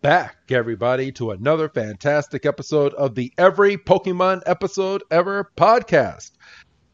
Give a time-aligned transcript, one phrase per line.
[0.00, 6.30] back, everybody, to another fantastic episode of the Every Pokemon Episode Ever podcast.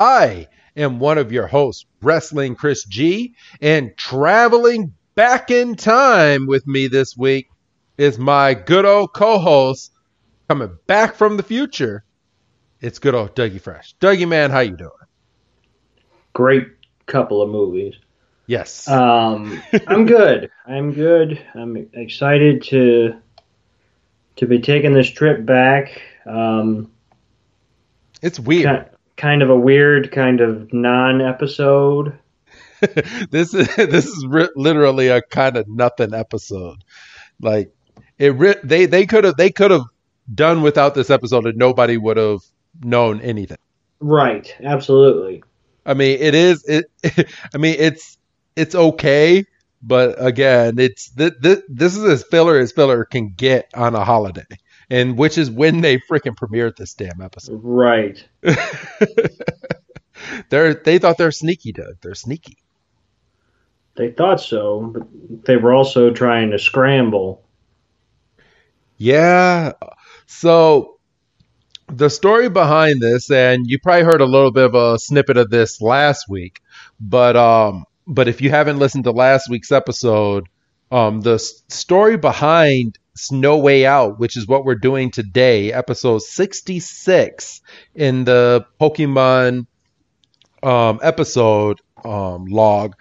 [0.00, 6.66] I am one of your hosts, Wrestling Chris G, and traveling back in time with
[6.66, 7.48] me this week
[7.96, 9.92] is my good old co host
[10.48, 12.02] coming back from the future.
[12.80, 13.94] It's good old Dougie Fresh.
[14.00, 14.90] Dougie, man, how you doing?
[16.32, 16.66] Great
[17.06, 17.94] couple of movies.
[18.48, 18.88] Yes.
[18.88, 20.50] Um, I'm good.
[20.66, 21.38] I'm good.
[21.54, 23.20] I'm excited to
[24.36, 26.00] to be taking this trip back.
[26.24, 26.90] Um,
[28.22, 28.64] it's weird.
[28.64, 28.86] Kind,
[29.18, 32.18] kind of a weird kind of non-episode.
[33.30, 36.82] this is this is ri- literally a kind of nothing episode.
[37.42, 37.74] Like
[38.16, 39.84] it, ri- they they could have they could have
[40.34, 42.40] done without this episode, and nobody would have
[42.82, 43.58] known anything.
[44.00, 44.54] Right.
[44.64, 45.42] Absolutely.
[45.84, 46.64] I mean, it is.
[46.64, 46.86] It.
[47.54, 48.17] I mean, it's
[48.58, 49.44] it's okay,
[49.82, 54.04] but again, it's th- th- this is as filler as filler can get on a
[54.04, 54.46] holiday,
[54.90, 57.60] and which is when they freaking premiered this damn episode.
[57.62, 58.24] Right.
[60.50, 61.96] they're they thought they're sneaky, Doug.
[62.00, 62.58] They're sneaky.
[63.94, 67.42] They thought so, but they were also trying to scramble.
[68.96, 69.72] Yeah.
[70.26, 70.98] So
[71.88, 75.50] the story behind this, and you probably heard a little bit of a snippet of
[75.50, 76.60] this last week,
[77.00, 80.48] but um, but if you haven't listened to last week's episode,
[80.90, 87.60] um, the story behind Snow Way Out, which is what we're doing today, episode 66
[87.94, 89.66] in the Pokemon
[90.62, 92.94] um, episode um, log.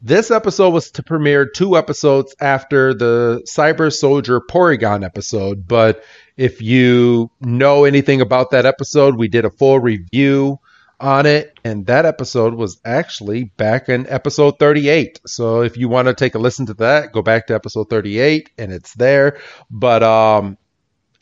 [0.00, 6.02] This episode was to premiere two episodes after the Cyber Soldier Porygon episode, but
[6.38, 10.58] if you know anything about that episode, we did a full review
[11.00, 15.20] on it, and that episode was actually back in episode 38.
[15.26, 18.50] So if you want to take a listen to that, go back to episode 38,
[18.58, 19.38] and it's there.
[19.70, 20.58] But um,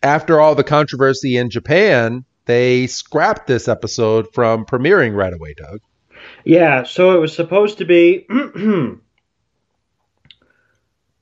[0.03, 5.81] after all the controversy in Japan, they scrapped this episode from premiering right away, Doug.
[6.45, 8.27] Yeah, so it was supposed to be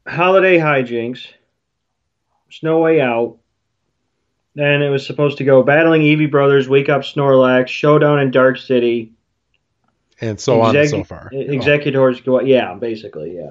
[0.07, 1.27] holiday hijinks,
[2.51, 3.39] Snow Way Out.
[4.57, 8.57] Then it was supposed to go battling Eevee Brothers, Wake Up Snorlax, Showdown in Dark
[8.57, 9.13] City,
[10.19, 11.29] and so on and so far.
[11.31, 13.51] Executors go, yeah, basically, yeah.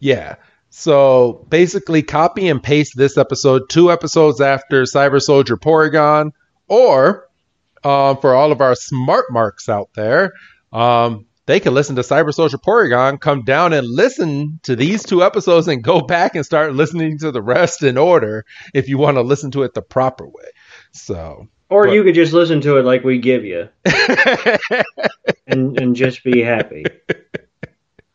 [0.00, 0.34] Yeah.
[0.70, 6.32] So basically, copy and paste this episode two episodes after Cyber Soldier Porygon,
[6.66, 7.28] or
[7.84, 10.32] uh, for all of our smart marks out there,
[10.72, 15.22] um, they can listen to Cyber Soldier Porygon, come down and listen to these two
[15.22, 19.16] episodes, and go back and start listening to the rest in order if you want
[19.16, 20.48] to listen to it the proper way.
[20.92, 23.68] So, or but, you could just listen to it like we give you,
[25.46, 26.84] and and just be happy.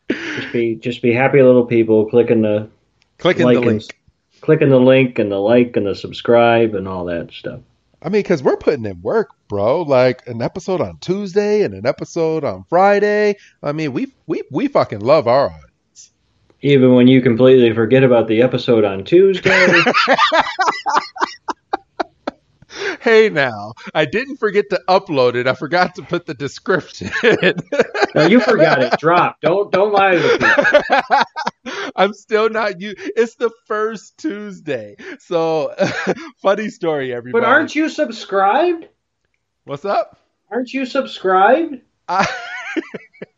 [0.09, 2.69] Just be just be happy little people clicking the
[3.18, 6.88] clicking like the link, and, clicking the link and the like and the subscribe and
[6.88, 7.62] all that stuff.
[8.05, 9.81] I mean, because we're putting in work, bro.
[9.81, 13.35] Like an episode on Tuesday and an episode on Friday.
[13.63, 16.11] I mean, we we we fucking love our audience.
[16.61, 19.67] Even when you completely forget about the episode on Tuesday.
[23.02, 25.47] hey, now I didn't forget to upload it.
[25.47, 27.12] I forgot to put the description.
[28.16, 29.00] no, you forgot it.
[29.00, 29.40] Drop.
[29.41, 31.25] Don't don't lie to
[31.66, 31.84] people.
[31.96, 32.94] I'm still not you.
[32.97, 34.96] It's the first Tuesday.
[35.19, 35.74] So
[36.38, 37.41] funny story, everybody.
[37.41, 38.88] But aren't you subscribed?
[39.64, 40.19] What's up?
[40.52, 41.81] Aren't you subscribed?
[42.08, 42.28] I...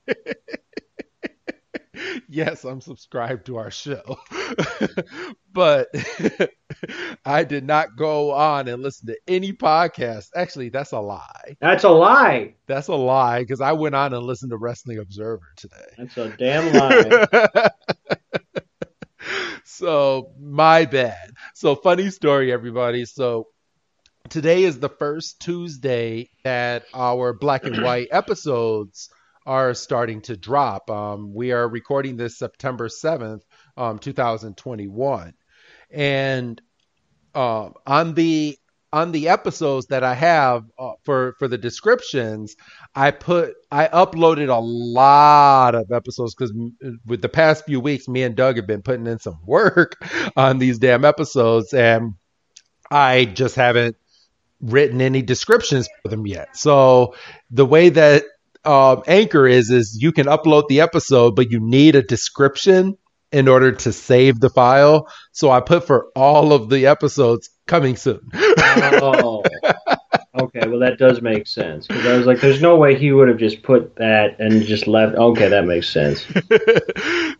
[2.29, 4.17] yes, I'm subscribed to our show.
[5.53, 5.87] but
[7.25, 10.27] I did not go on and listen to any podcast.
[10.35, 11.57] Actually, that's a lie.
[11.59, 12.55] That's a lie.
[12.67, 15.75] That's a lie because I went on and listened to Wrestling Observer today.
[15.97, 17.69] That's a damn lie.
[19.65, 21.31] so, my bad.
[21.53, 23.05] So, funny story, everybody.
[23.05, 23.47] So,
[24.29, 29.09] today is the first Tuesday that our black and white episodes
[29.47, 30.91] are starting to drop.
[30.91, 33.41] Um, we are recording this September 7th,
[33.77, 35.33] um, 2021.
[35.89, 36.61] And
[37.33, 38.57] uh, on the
[38.91, 42.57] on the episodes that I have uh, for for the descriptions,
[42.93, 46.53] I put I uploaded a lot of episodes because
[47.05, 49.95] with the past few weeks, me and Doug have been putting in some work
[50.35, 52.15] on these damn episodes, and
[52.91, 53.95] I just haven't
[54.59, 56.57] written any descriptions for them yet.
[56.57, 57.15] So
[57.49, 58.23] the way that
[58.67, 62.97] um, Anchor is is you can upload the episode, but you need a description
[63.31, 65.07] in order to save the file.
[65.31, 68.21] So I put for all of the episodes coming soon.
[68.33, 69.43] Oh.
[70.39, 73.27] Okay, well that does make sense because I was like, "There's no way he would
[73.27, 76.27] have just put that and just left." Okay, that makes sense.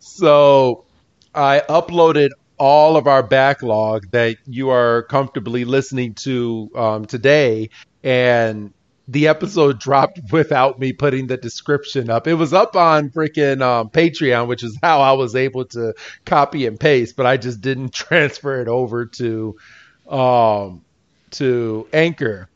[0.00, 0.84] so
[1.32, 7.70] I uploaded all of our backlog that you are comfortably listening to um, today,
[8.02, 8.72] and
[9.08, 12.26] the episode dropped without me putting the description up.
[12.26, 15.94] It was up on freaking um, Patreon, which is how I was able to
[16.26, 19.56] copy and paste, but I just didn't transfer it over to
[20.08, 20.84] um,
[21.32, 22.48] to Anchor.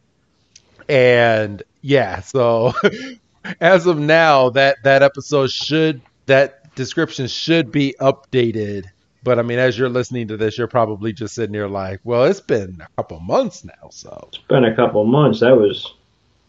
[0.88, 2.74] And yeah, so
[3.60, 8.84] as of now, that that episode should that description should be updated.
[9.24, 12.24] But I mean, as you're listening to this, you're probably just sitting there like, well,
[12.24, 15.40] it's been a couple months now, so It's been a couple months.
[15.40, 15.94] That was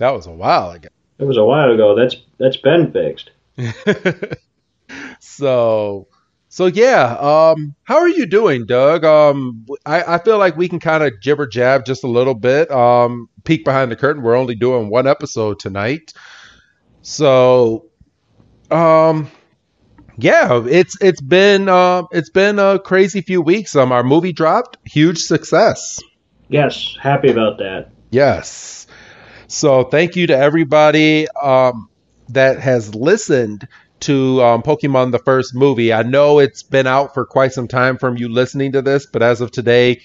[0.04, 0.90] that was a while ago.
[1.18, 1.96] it was a while ago.
[1.96, 3.32] That's that's been fixed.
[5.20, 6.08] so
[6.50, 10.80] so yeah um how are you doing doug um i i feel like we can
[10.80, 14.56] kind of jibber jab just a little bit um peek behind the curtain we're only
[14.56, 16.14] doing one episode tonight
[17.04, 17.86] so
[18.72, 19.30] um
[20.18, 24.78] yeah it's it's been uh it's been a crazy few weeks um our movie dropped
[24.86, 26.02] huge success
[26.50, 27.90] Yes, happy about that.
[28.12, 28.86] Yes.
[29.54, 31.88] So thank you to everybody um,
[32.30, 33.68] that has listened
[34.00, 35.94] to um, Pokemon the first movie.
[35.94, 39.22] I know it's been out for quite some time from you listening to this, but
[39.22, 40.02] as of today,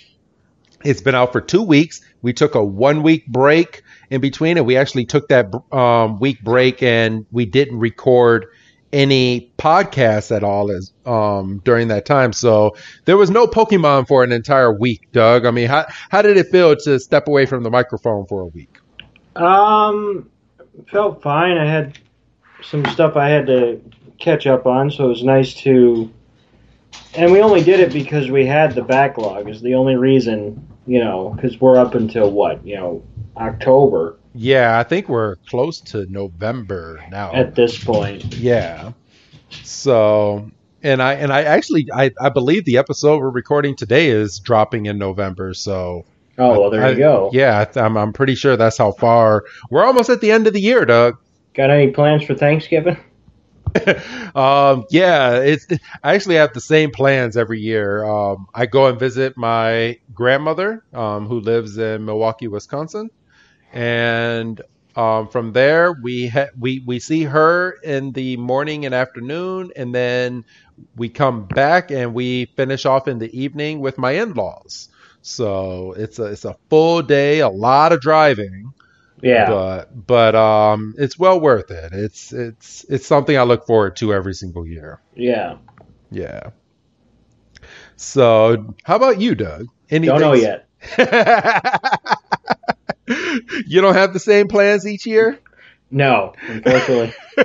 [0.85, 2.03] it's been out for two weeks.
[2.21, 6.45] We took a one week break in between, and we actually took that um, week
[6.45, 8.49] break and we didn't record
[8.93, 12.35] any podcasts at all as um, during that time.
[12.35, 15.47] So there was no Pokemon for an entire week, Doug.
[15.47, 18.47] I mean, how how did it feel to step away from the microphone for a
[18.47, 18.78] week?
[19.39, 20.31] Um,
[20.91, 21.57] felt fine.
[21.59, 21.99] I had
[22.63, 23.81] some stuff I had to
[24.19, 26.13] catch up on, so it was nice to.
[27.15, 29.49] And we only did it because we had the backlog.
[29.49, 33.03] Is the only reason, you know, because we're up until what, you know,
[33.37, 37.33] October Yeah, I think we're close to November now.
[37.33, 38.35] at this point.
[38.35, 38.93] Yeah.
[39.63, 40.51] So,
[40.83, 44.87] and I and I actually I, I believe the episode we're recording today is dropping
[44.87, 45.55] in November.
[45.55, 46.05] So,
[46.39, 47.31] Oh well, there I- you go.
[47.33, 50.61] yeah, I'm I'm pretty sure that's how far we're almost at the end of the
[50.61, 51.17] year, Doug.
[51.55, 52.97] Got any plans for Thanksgiving?
[54.35, 55.67] um, yeah, it's
[56.03, 58.05] I actually have the same plans every year.
[58.05, 63.11] Um, I go and visit my grandmother, um, who lives in Milwaukee, Wisconsin,
[63.73, 64.61] and
[64.97, 69.95] um, from there we ha- we we see her in the morning and afternoon, and
[69.95, 70.45] then
[70.97, 74.89] we come back and we finish off in the evening with my in-laws.
[75.29, 78.73] So it's a it's a full day, a lot of driving
[79.21, 79.49] Yeah.
[79.49, 84.15] but but um it's well worth it it's it's it's something i look forward to
[84.15, 85.57] every single year yeah.
[86.11, 86.51] yeah
[87.97, 90.19] so how about you doug Anything?
[90.19, 90.69] Don't know yet.
[93.67, 95.41] you don't have the same plans each year
[95.91, 97.15] No, unfortunately.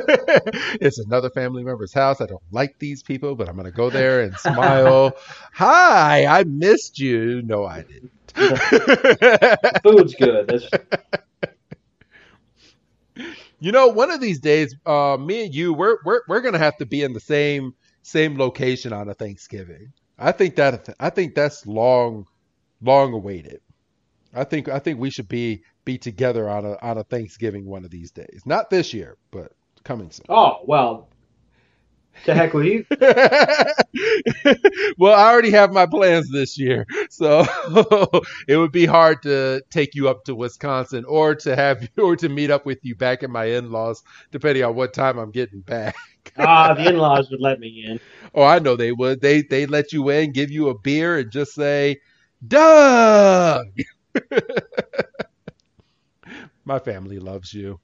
[0.81, 4.21] it's another family member's house i don't like these people but i'm gonna go there
[4.21, 5.13] and smile
[5.53, 8.11] hi i missed you no i didn't
[9.83, 10.47] Food's good.
[10.47, 10.67] That's,
[13.59, 16.77] You know, one of these days, uh, me and you, we're we're we're gonna have
[16.77, 19.93] to be in the same same location on a Thanksgiving.
[20.17, 22.25] I think that I think that's long,
[22.81, 23.61] long awaited.
[24.33, 27.85] I think I think we should be be together on a on a Thanksgiving one
[27.85, 28.41] of these days.
[28.45, 29.51] Not this year, but
[29.83, 30.25] coming soon.
[30.29, 31.09] oh well.
[32.25, 32.85] To heck with you.
[34.99, 37.43] well, I already have my plans this year, so
[38.47, 42.15] it would be hard to take you up to Wisconsin or to have you or
[42.17, 45.61] to meet up with you back at my in-laws, depending on what time I'm getting
[45.61, 45.95] back.
[46.37, 47.99] Ah, the in-laws would let me in.
[48.33, 49.19] Oh, I know they would.
[49.19, 51.99] They they let you in, give you a beer, and just say,
[52.47, 53.67] "Doug."
[56.65, 57.79] my family loves you.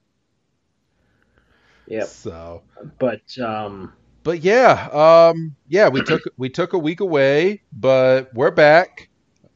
[1.86, 2.16] Yep.
[2.22, 2.62] So,
[2.98, 4.88] But um, but yeah,
[5.32, 9.08] um, yeah, we took we took a week away, but we're back.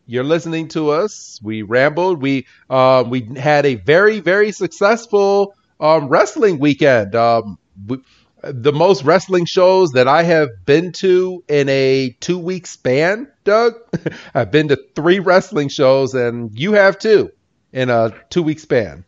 [0.07, 1.41] You're listening to us.
[1.43, 2.21] We rambled.
[2.23, 7.15] We uh, we had a very very successful um, wrestling weekend.
[7.15, 7.99] Um, we,
[8.43, 13.75] the most wrestling shows that I have been to in a two week span, Doug.
[14.35, 17.31] I've been to three wrestling shows, and you have too
[17.73, 19.05] in a two week span.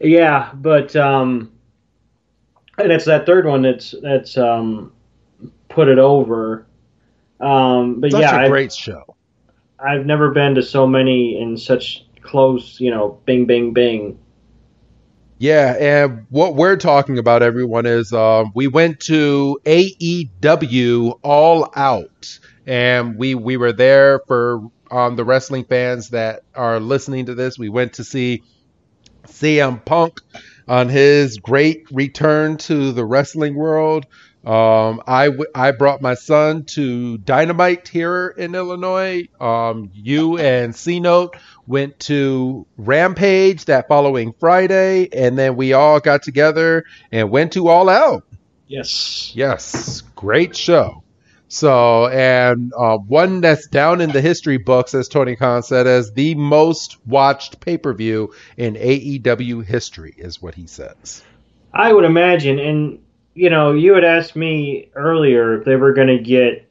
[0.00, 1.52] Yeah, but um,
[2.78, 4.92] and it's that third one that's that's um,
[5.68, 6.66] put it over.
[7.40, 9.16] Um, but Such yeah, a I've, great show.
[9.78, 14.18] I've never been to so many in such close, you know, bing, bing, bing.
[15.38, 22.38] Yeah, and what we're talking about, everyone, is um, we went to AEW All Out,
[22.66, 27.58] and we we were there for um, the wrestling fans that are listening to this.
[27.58, 28.42] We went to see
[29.26, 30.20] CM Punk
[30.66, 34.06] on his great return to the wrestling world.
[34.44, 39.28] Um, I, w- I brought my son to Dynamite here in Illinois.
[39.40, 45.98] Um, you and C Note went to Rampage that following Friday, and then we all
[45.98, 48.24] got together and went to All Out.
[48.66, 49.32] Yes.
[49.34, 51.03] Yes, great show.
[51.54, 56.10] So, and uh, one that's down in the history books, as Tony Khan said, as
[56.10, 61.22] the most watched pay per view in AEW history, is what he says.
[61.72, 62.98] I would imagine, and
[63.34, 66.68] you know, you had asked me earlier if they were going to get,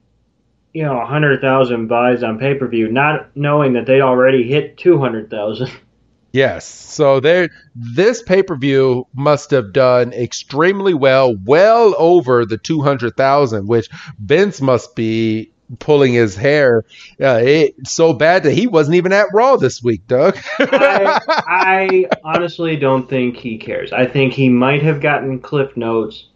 [0.74, 5.72] you know, 100,000 buys on pay per view, not knowing that they already hit 200,000.
[6.34, 6.66] Yes.
[6.66, 13.88] So there this pay-per-view must have done extremely well, well over the 200,000, which
[14.20, 16.86] Vince must be pulling his hair.
[17.22, 20.38] Uh, it, so bad that he wasn't even at Raw this week, Doug.
[20.60, 23.94] I, I honestly don't think he cares.
[23.94, 26.30] I think he might have gotten cliff notes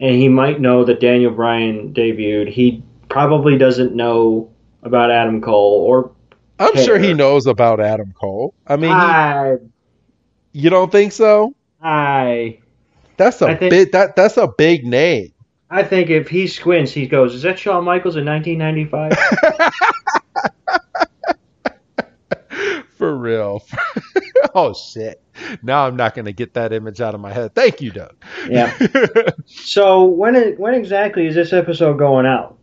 [0.00, 2.50] and he might know that Daniel Bryan debuted.
[2.50, 4.50] He probably doesn't know
[4.82, 6.12] about Adam Cole or
[6.60, 6.84] I'm care.
[6.84, 8.54] sure he knows about Adam Cole.
[8.66, 9.56] I mean, he- I
[10.52, 11.54] you don't think so?
[11.82, 12.58] I
[13.16, 15.32] That's a I think- big that that's a big name.
[15.72, 19.16] I think if he squints, he goes, "Is that Shawn Michaels in 1995?"
[22.96, 23.64] For real.
[24.54, 25.22] oh shit.
[25.62, 27.54] Now I'm not gonna get that image out of my head.
[27.54, 28.14] Thank you, Doug.
[28.48, 28.76] Yeah.
[29.46, 32.58] so when when exactly is this episode going out?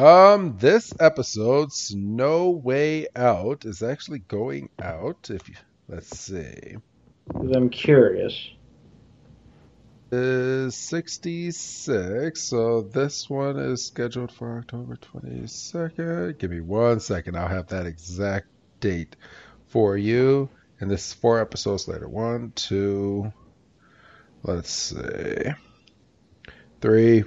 [0.00, 5.28] Um, this episode, Snow Way Out, is actually going out.
[5.28, 5.56] If you
[5.88, 6.78] let's see,
[7.34, 8.32] I'm curious.
[10.10, 12.40] is sixty six.
[12.40, 16.38] So this one is scheduled for October twenty second.
[16.38, 17.36] Give me one second.
[17.36, 18.46] I'll have that exact
[18.80, 19.16] date
[19.66, 20.48] for you.
[20.80, 22.08] And this is four episodes later.
[22.08, 23.34] One, two.
[24.44, 25.50] Let's see.
[26.80, 27.24] Three.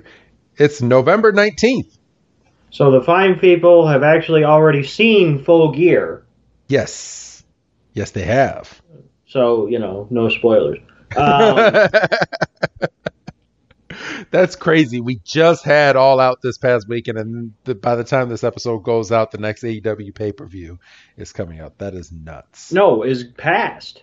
[0.58, 2.00] It's November nineteenth.
[2.74, 6.26] So the fine people have actually already seen Full Gear.
[6.68, 7.44] Yes.
[7.94, 8.82] Yes, they have.
[9.28, 10.80] So you know, no spoilers.
[11.16, 11.58] Um,
[14.32, 15.02] That's crazy.
[15.02, 18.80] We just had All Out this past weekend, and the, by the time this episode
[18.80, 20.80] goes out, the next AEW pay per view
[21.16, 21.78] is coming out.
[21.78, 22.74] That is nuts.
[22.74, 24.02] no, is past.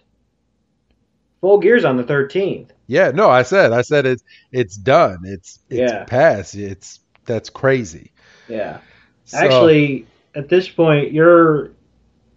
[1.41, 2.69] Full Gear's on the 13th.
[2.87, 4.23] Yeah, no, I said, I said it's
[4.53, 5.23] it's done.
[5.25, 6.05] It's it's Yeah.
[6.05, 6.55] past.
[6.55, 8.12] It's that's crazy.
[8.50, 8.78] Yeah.
[9.25, 11.71] So- Actually, at this point, you're,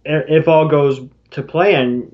[0.04, 1.00] if all goes
[1.32, 2.10] to plan,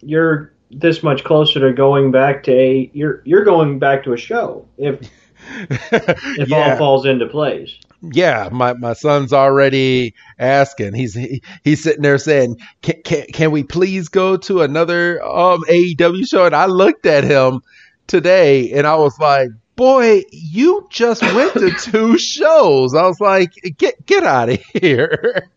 [0.00, 4.16] you're this much closer to going back to a you're you're going back to a
[4.16, 5.00] show if
[5.92, 7.76] if all falls into place.
[8.00, 8.48] yeah.
[8.50, 10.94] My my son's already asking.
[10.94, 15.62] He's he, he's sitting there saying, can, "Can can we please go to another um
[15.68, 17.60] AEW show?" And I looked at him
[18.06, 19.48] today, and I was like,
[19.82, 25.48] "Boy, you just went to two shows." I was like, "Get get out of here."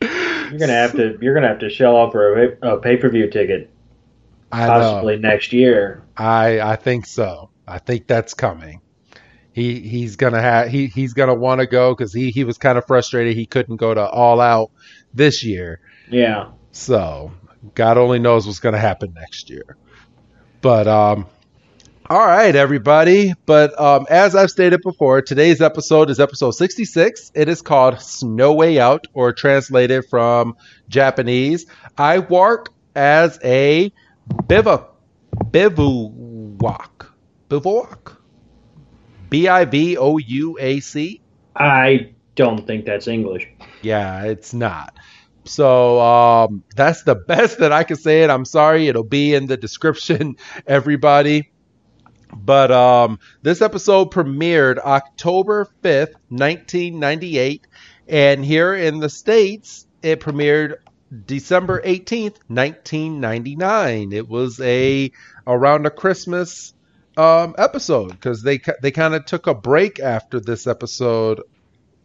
[0.00, 3.08] You're gonna have to you're gonna have to shell out for a, a pay per
[3.08, 3.70] view ticket
[4.50, 4.72] I know.
[4.72, 6.02] possibly next year.
[6.16, 7.50] I I think so.
[7.64, 8.80] I think that's coming.
[9.52, 12.76] He he's gonna have he he's gonna want to go because he he was kind
[12.76, 14.72] of frustrated he couldn't go to All Out
[15.14, 15.80] this year.
[16.10, 16.50] Yeah.
[16.72, 17.30] So
[17.76, 19.76] God only knows what's gonna happen next year.
[20.60, 21.26] But um,
[22.10, 23.34] all right, everybody.
[23.46, 27.30] But um, as I've stated before, today's episode is episode sixty six.
[27.36, 30.56] It is called Snow Way Out, or translated from
[30.88, 31.66] Japanese.
[31.96, 33.92] I work as a
[34.28, 34.88] bivac
[35.52, 37.06] bivouac
[37.48, 38.16] bivouac
[39.28, 41.20] b i v o u a c
[41.54, 43.46] I don't think that's English.
[43.82, 44.94] yeah it's not
[45.44, 49.46] so um that's the best that i can say it i'm sorry it'll be in
[49.46, 50.36] the description
[50.66, 51.50] everybody
[52.34, 57.66] but um this episode premiered october 5th 1998
[58.08, 60.76] and here in the states it premiered
[61.26, 64.12] December 18th, 1999.
[64.12, 65.10] It was a
[65.46, 66.72] around a Christmas
[67.16, 71.42] um, episode because they they kind of took a break after this episode.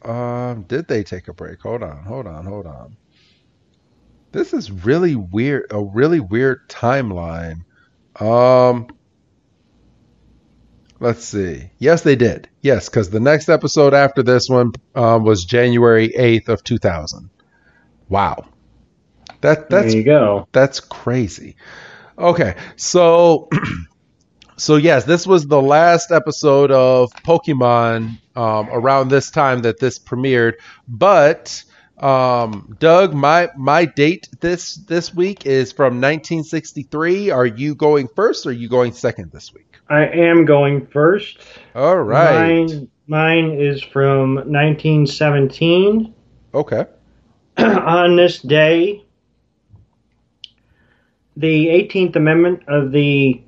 [0.04, 1.62] Um, did they take a break?
[1.62, 2.98] Hold on, hold on, hold on.
[4.32, 5.68] This is really weird.
[5.72, 7.64] A really weird timeline.
[8.20, 8.88] Um,
[11.06, 11.70] let's see.
[11.78, 12.50] Yes, they did.
[12.62, 17.30] Yes, because the next episode after this one um, was January 8th of 2000.
[18.10, 18.46] Wow
[19.42, 20.48] That that's there you go.
[20.52, 21.56] That's crazy.
[22.18, 23.50] Okay, so
[24.58, 30.00] so yes, this was the last episode of Pokemon um, around this time that this
[30.00, 30.54] premiered.
[30.88, 31.64] But
[32.00, 37.30] um, Doug, my my date this this week is from 1963.
[37.30, 39.75] Are you going first or are you going second this week?
[39.90, 41.40] I am going first.
[41.76, 42.66] All right.
[42.66, 46.14] Mine, mine is from 1917.
[46.54, 46.86] Okay.
[47.58, 49.04] On this day,
[51.38, 53.42] the 18th Amendment of the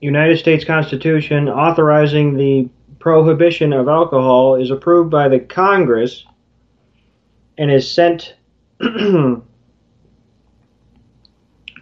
[0.00, 6.24] United States Constitution authorizing the prohibition of alcohol is approved by the Congress
[7.58, 8.34] and is sent
[8.80, 9.42] to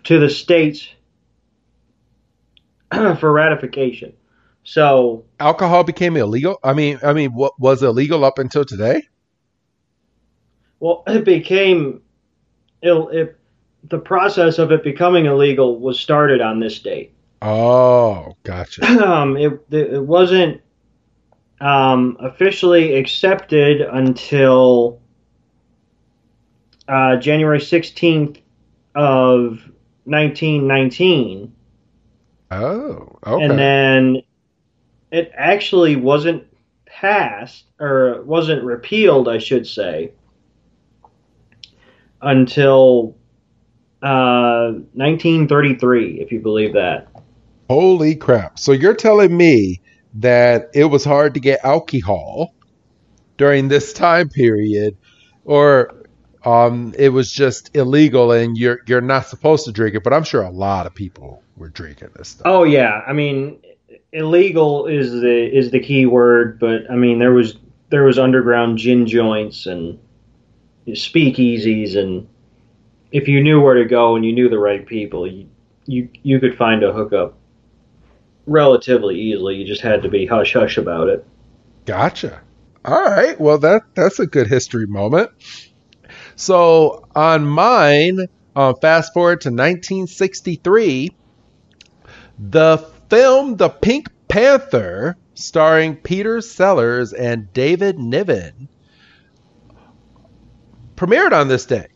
[0.05, 0.89] the states
[3.21, 4.13] for ratification.
[4.65, 6.59] So Alcohol became illegal.
[6.65, 9.03] I mean, I mean, what was illegal up until today?
[10.81, 12.03] Well, it became
[12.83, 13.09] ill.
[13.09, 13.39] It,
[13.89, 17.15] the process of it becoming illegal was started on this date.
[17.43, 18.85] Oh, gotcha.
[19.05, 20.63] Um, it it wasn't
[21.61, 25.01] um, officially accepted until
[26.89, 28.39] uh, January sixteenth
[28.95, 29.61] of
[30.07, 31.54] nineteen nineteen,
[32.55, 33.45] Oh, okay.
[33.45, 34.23] and then
[35.11, 36.45] it actually wasn't
[36.87, 40.13] passed or wasn't repealed, I should say,
[42.21, 43.17] until
[44.03, 47.09] uh, 1933, if you believe that.
[47.69, 48.59] Holy crap.
[48.59, 49.81] So you're telling me
[50.15, 52.55] that it was hard to get alcohol
[53.37, 54.97] during this time period
[55.45, 56.04] or
[56.45, 60.25] um, it was just illegal and you're you're not supposed to drink it, but I'm
[60.25, 62.43] sure a lot of people were drinking this stuff.
[62.45, 63.61] Oh yeah, I mean,
[64.13, 67.57] illegal is the is the key word, but I mean there was
[67.91, 69.99] there was underground gin joints and
[70.89, 72.29] speakeasies, and
[73.11, 75.49] if you knew where to go and you knew the right people, you
[75.87, 77.39] you, you could find a hookup
[78.47, 79.57] relatively easily.
[79.57, 81.27] You just had to be hush hush about it.
[81.87, 82.43] Gotcha.
[82.85, 83.39] All right.
[83.41, 85.31] Well, that that's a good history moment.
[86.37, 91.11] So on mine, uh, fast forward to 1963,
[92.39, 98.69] the film The Pink Panther, starring Peter Sellers and David Niven,
[100.97, 101.87] premiered on this day.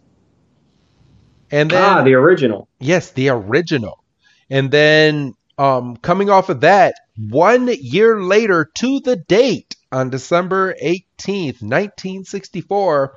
[1.50, 2.68] And then ah, the original.
[2.78, 4.04] Yes, the original.
[4.50, 10.74] And then um, coming off of that, one year later to the date, on December
[10.82, 13.14] 18th, 1964,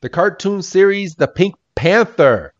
[0.00, 2.52] the cartoon series The Pink Panther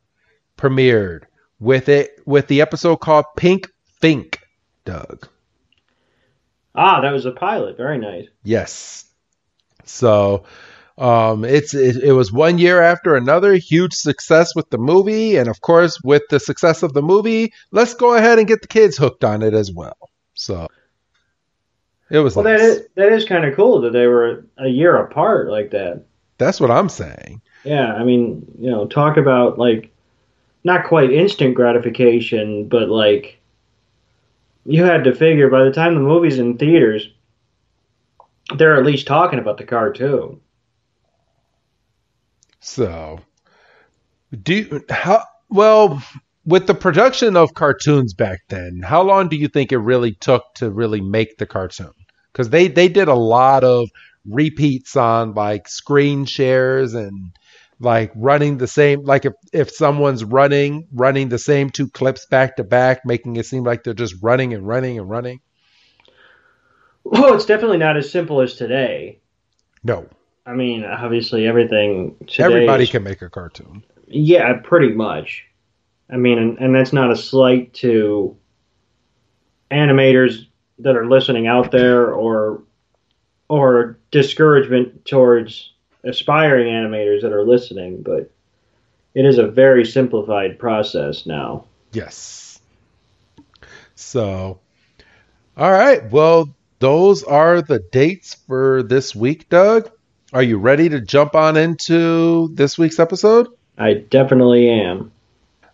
[0.57, 1.25] premiered
[1.59, 4.41] with it with the episode called Pink Fink.
[4.85, 5.29] Doug.
[6.75, 7.77] Ah, that was a pilot.
[7.77, 8.29] Very nice.
[8.43, 9.05] Yes.
[9.85, 10.45] So
[10.97, 15.49] um, it's it, it, was one year after another huge success with the movie, and
[15.49, 18.97] of course, with the success of the movie, let's go ahead and get the kids
[18.97, 19.97] hooked on it as well.
[20.35, 20.69] So
[22.11, 22.37] it was.
[22.37, 22.61] Well, nice.
[22.61, 26.05] that is that is kind of cool that they were a year apart like that.
[26.41, 27.43] That's what I'm saying.
[27.65, 29.93] Yeah, I mean, you know, talk about like
[30.65, 33.39] not quite instant gratification, but like
[34.65, 37.11] you had to figure by the time the movie's in theaters,
[38.57, 40.41] they're at least talking about the cartoon.
[42.61, 43.21] So,
[44.43, 46.03] do how well
[46.47, 48.81] with the production of cartoons back then?
[48.83, 51.93] How long do you think it really took to really make the cartoon?
[52.33, 53.91] Because they they did a lot of
[54.29, 57.33] repeats on like screen shares and
[57.81, 62.57] like running the same like if if someone's running running the same two clips back
[62.57, 65.41] to back making it seem like they're just running and running and running?
[67.05, 69.21] Well it's definitely not as simple as today.
[69.83, 70.07] No.
[70.45, 73.83] I mean obviously everything everybody is, can make a cartoon.
[74.07, 75.47] Yeah pretty much.
[76.11, 78.37] I mean and, and that's not a slight to
[79.71, 80.47] animators
[80.81, 82.63] that are listening out there or
[83.51, 85.73] or discouragement towards
[86.05, 88.31] aspiring animators that are listening, but
[89.13, 91.65] it is a very simplified process now.
[91.93, 92.61] Yes.
[93.97, 94.61] So,
[95.57, 96.09] all right.
[96.13, 99.91] Well, those are the dates for this week, Doug.
[100.33, 103.49] Are you ready to jump on into this week's episode?
[103.77, 105.11] I definitely am.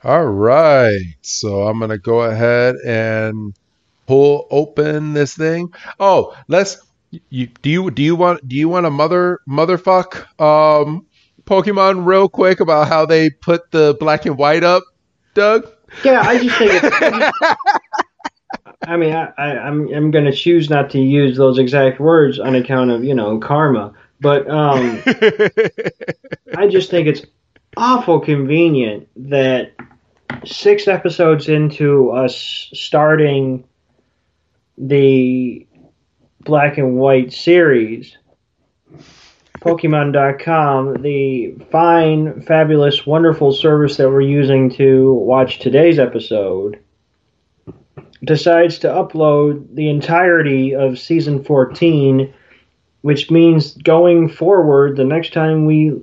[0.02, 1.14] All right.
[1.20, 3.54] So I'm going to go ahead and
[4.06, 5.74] pull open this thing.
[6.00, 6.78] Oh, let's
[7.30, 11.06] you, do you do you want do you want a mother motherfuck um
[11.44, 14.82] Pokemon real quick about how they put the black and white up,
[15.34, 15.70] Doug?
[16.04, 16.72] Yeah, I just think.
[16.74, 17.56] It's,
[18.86, 22.54] I mean, I, I, I'm I'm gonna choose not to use those exact words on
[22.54, 25.02] account of you know karma, but um,
[26.56, 27.22] I just think it's
[27.76, 29.72] awful convenient that
[30.44, 33.64] six episodes into us starting
[34.78, 35.66] the
[36.46, 38.16] black and white series,
[39.60, 46.78] Pokemon.com, the fine, fabulous, wonderful service that we're using to watch today's episode,
[48.24, 52.32] decides to upload the entirety of season 14,
[53.02, 56.00] which means going forward, the next time we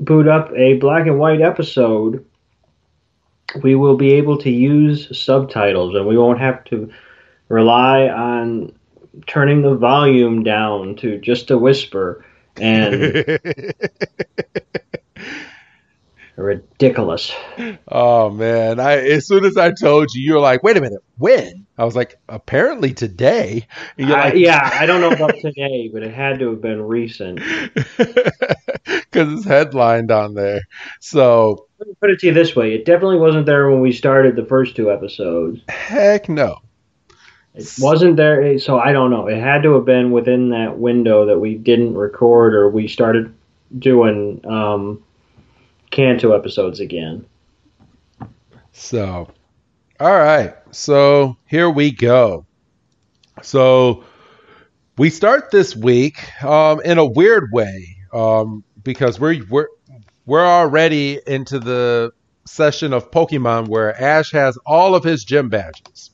[0.00, 2.24] boot up a black and white episode,
[3.62, 6.90] we will be able to use subtitles and we won't have to
[7.48, 8.72] rely on
[9.26, 12.24] turning the volume down to just a whisper
[12.56, 13.38] and
[16.36, 17.32] ridiculous.
[17.88, 18.78] Oh man!
[18.80, 21.96] I as soon as I told you, you're like, "Wait a minute, when?" I was
[21.96, 26.50] like, "Apparently today." You're like, yeah, I don't know about today, but it had to
[26.50, 27.40] have been recent
[27.74, 30.60] because it's headlined on there.
[31.00, 33.92] So let me put it to you this way: it definitely wasn't there when we
[33.92, 35.60] started the first two episodes.
[35.68, 36.60] Heck no.
[37.56, 39.28] It wasn't there, so I don't know.
[39.28, 43.34] It had to have been within that window that we didn't record or we started
[43.78, 45.02] doing um,
[45.90, 47.24] Kanto episodes again.
[48.72, 49.28] So,
[49.98, 50.54] all right.
[50.70, 52.44] So here we go.
[53.42, 54.04] So
[54.98, 59.68] we start this week um, in a weird way um, because we're we're
[60.26, 62.12] we're already into the
[62.44, 66.10] session of Pokemon where Ash has all of his gym badges.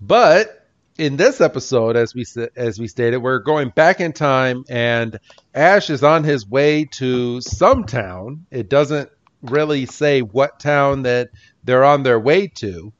[0.00, 0.66] But
[0.98, 2.24] in this episode, as we
[2.56, 5.18] as we stated, we're going back in time, and
[5.54, 8.46] Ash is on his way to some town.
[8.50, 9.10] It doesn't
[9.42, 11.30] really say what town that
[11.64, 12.92] they're on their way to.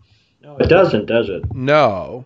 [0.42, 1.54] No, it doesn't, does it?
[1.54, 2.24] No,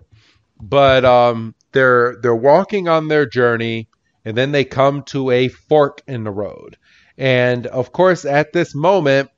[0.60, 3.88] but um, they're they're walking on their journey,
[4.24, 6.76] and then they come to a fork in the road,
[7.18, 9.30] and of course, at this moment,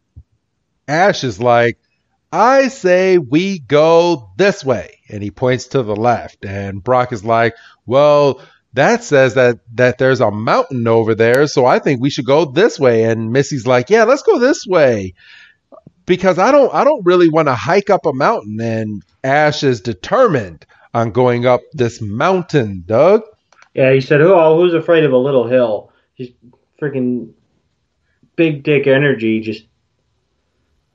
[0.89, 1.79] Ash is like,
[2.37, 4.99] I say we go this way.
[5.09, 6.45] And he points to the left.
[6.45, 7.55] And Brock is like,
[7.87, 8.43] well,
[8.75, 12.45] that says that that there's a mountain over there, so I think we should go
[12.45, 13.05] this way.
[13.05, 15.15] And Misty's like, yeah, let's go this way.
[16.05, 19.81] Because I don't I don't really want to hike up a mountain and Ash is
[19.81, 23.23] determined on going up this mountain, Doug.
[23.75, 26.31] Yeah, he said, "Oh, who's afraid of a little hill?" He's
[26.81, 27.33] freaking
[28.37, 29.65] big dick energy just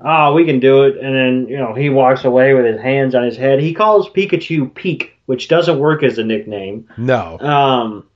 [0.04, 0.98] oh, we can do it.
[0.98, 3.60] And then, you know, he walks away with his hands on his head.
[3.60, 6.88] He calls Pikachu Peak, which doesn't work as a nickname.
[6.98, 7.40] No.
[7.40, 8.08] Um,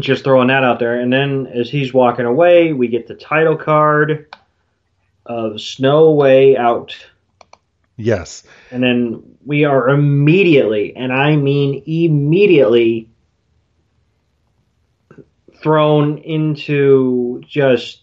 [0.00, 1.00] just throwing that out there.
[1.00, 4.34] And then as he's walking away, we get the title card
[5.26, 6.96] of Snow Way Out.
[7.96, 8.44] Yes.
[8.70, 13.08] And then we are immediately, and I mean immediately,
[15.60, 18.02] thrown into just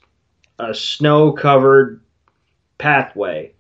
[0.60, 2.02] a snow covered
[2.78, 3.54] pathway.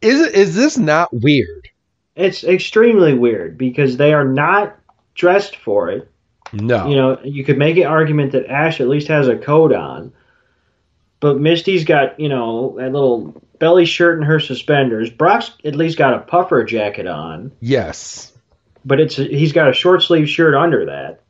[0.00, 1.68] Is is this not weird?
[2.16, 4.76] It's extremely weird because they are not
[5.14, 6.10] dressed for it.
[6.52, 6.88] No.
[6.88, 10.12] You know, you could make an argument that Ash at least has a coat on.
[11.20, 15.10] But Misty's got, you know, that little belly shirt and her suspenders.
[15.10, 17.50] Brock's at least got a puffer jacket on.
[17.60, 18.32] Yes.
[18.84, 21.22] But it's he's got a short sleeve shirt under that.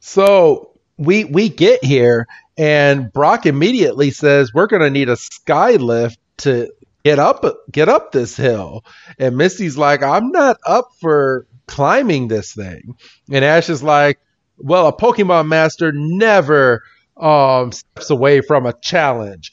[0.00, 0.67] So
[0.98, 2.26] we we get here
[2.58, 6.72] and Brock immediately says we're going to need a sky lift to
[7.04, 8.84] get up get up this hill.
[9.18, 12.96] And Misty's like, "I'm not up for climbing this thing."
[13.30, 14.18] And Ash is like,
[14.58, 16.82] "Well, a Pokemon master never
[17.16, 19.52] um, steps away from a challenge.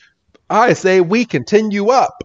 [0.50, 2.24] I say we continue up."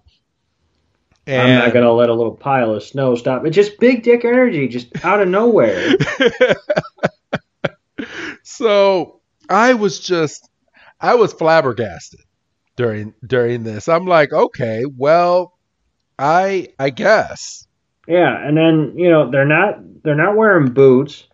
[1.26, 3.44] And I'm not going to let a little pile of snow stop.
[3.44, 5.94] It's just big dick energy, just out of nowhere.
[8.50, 10.48] so I was just
[11.00, 12.20] I was flabbergasted
[12.76, 13.88] during during this.
[13.88, 15.56] I'm like, okay, well,
[16.18, 17.66] I I guess.
[18.06, 21.26] Yeah, and then you know they're not they're not wearing boots.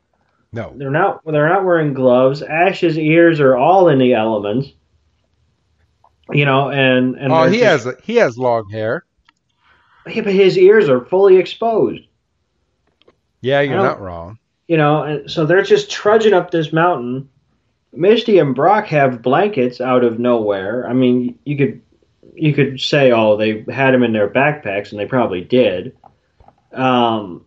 [0.52, 2.42] No, they're not they're not wearing gloves.
[2.42, 4.68] Ash's ears are all in the elements.
[6.30, 9.04] You know, and and oh, he just, has he has long hair.
[10.06, 12.02] Yeah, but his ears are fully exposed.
[13.40, 14.38] Yeah, you're not wrong.
[14.68, 17.28] You know, so they're just trudging up this mountain
[17.96, 20.86] Misty and Brock have blankets out of nowhere.
[20.88, 21.82] I mean, you could
[22.34, 25.96] you could say, oh, they had them in their backpacks, and they probably did.
[26.72, 27.46] Um,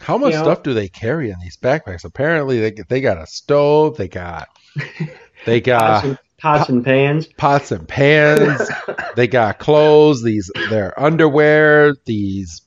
[0.00, 2.04] How much you know, stuff do they carry in these backpacks?
[2.04, 3.96] Apparently, they they got a stove.
[3.96, 4.48] They got
[5.46, 7.26] they got pots and, pots and pans.
[7.36, 8.70] Pots and pans.
[9.16, 10.22] they got clothes.
[10.22, 11.94] These their underwear.
[12.06, 12.62] These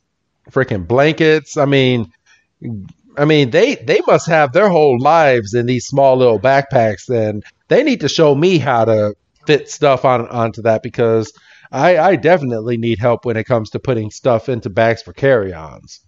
[0.51, 1.57] freaking blankets.
[1.57, 2.11] I mean,
[3.17, 7.43] I mean, they they must have their whole lives in these small little backpacks, and
[7.67, 11.31] they need to show me how to fit stuff on onto that because
[11.71, 16.01] I, I definitely need help when it comes to putting stuff into bags for carry-ons.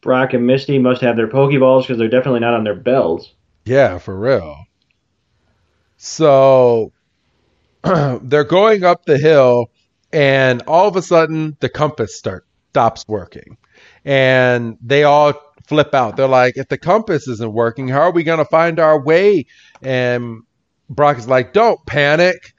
[0.00, 3.32] Brock and Misty must have their Pokeballs because they're definitely not on their belts.
[3.64, 4.56] Yeah, for real.
[5.96, 6.92] So
[7.82, 9.70] they're going up the hill,
[10.12, 13.56] and all of a sudden the compass start stops working,
[14.04, 15.32] and they all
[15.66, 16.16] flip out.
[16.16, 19.46] They're like, "If the compass isn't working, how are we going to find our way?"
[19.82, 20.42] And
[20.88, 22.52] Brock is like, "Don't panic."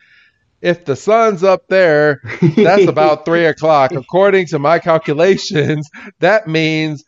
[0.61, 2.21] If the sun's up there,
[2.55, 3.91] that's about three o'clock.
[3.91, 5.87] According to my calculations,
[6.19, 7.03] that means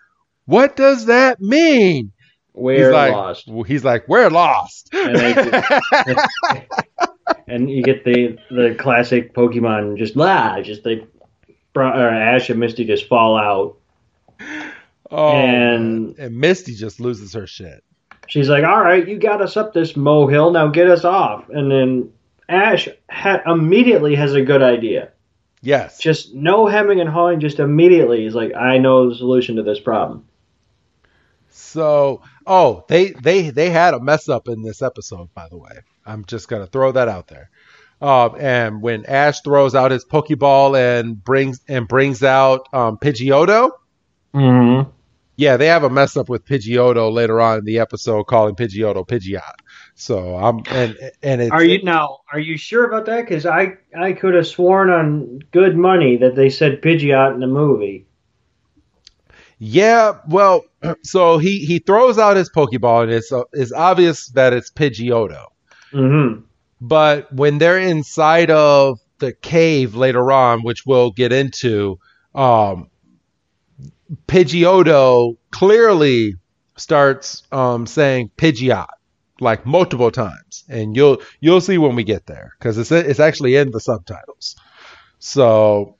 [0.45, 2.11] what does that mean?
[2.53, 3.51] We're he's like, lost.
[3.67, 4.89] He's like, we're lost.
[4.93, 5.17] And,
[7.47, 11.05] and you get the the classic Pokemon just blah, just they
[11.75, 13.77] or Ash and Misty just fall out.
[15.11, 17.83] Oh, and- and Misty just loses her shit.
[18.27, 20.51] She's like, "All right, you got us up this molehill.
[20.51, 22.09] Now get us off." And then
[22.49, 25.09] Ash ha- immediately has a good idea.
[25.61, 25.97] Yes.
[25.97, 27.39] Just no hemming and hawing.
[27.39, 30.25] Just immediately, he's like, "I know the solution to this problem."
[31.49, 35.71] So, oh, they they they had a mess up in this episode, by the way.
[36.05, 37.49] I'm just gonna throw that out there.
[38.01, 43.71] Um, and when Ash throws out his Pokeball and brings and brings out um, Pidgeotto,
[44.35, 44.89] Mm-hmm.
[45.37, 49.07] Yeah, they have a mess up with Pidgeotto later on in the episode, calling Pidgeotto
[49.07, 49.53] Pidgeot.
[49.93, 52.19] So I'm and and it's Are you now?
[52.33, 53.21] Are you sure about that?
[53.21, 57.47] Because I I could have sworn on good money that they said Pidgeot in the
[57.47, 58.07] movie.
[59.59, 60.65] Yeah, well,
[61.03, 65.45] so he he throws out his Pokeball and it's uh, it's obvious that it's Pidgeotto.
[65.93, 66.41] Mm-hmm.
[66.81, 71.99] But when they're inside of the cave later on, which we'll get into,
[72.35, 72.89] um,
[74.27, 76.35] Pidgeotto clearly
[76.77, 78.87] starts um, saying Pidgeot
[79.39, 83.55] like multiple times, and you'll you'll see when we get there because it's it's actually
[83.55, 84.55] in the subtitles.
[85.19, 85.95] So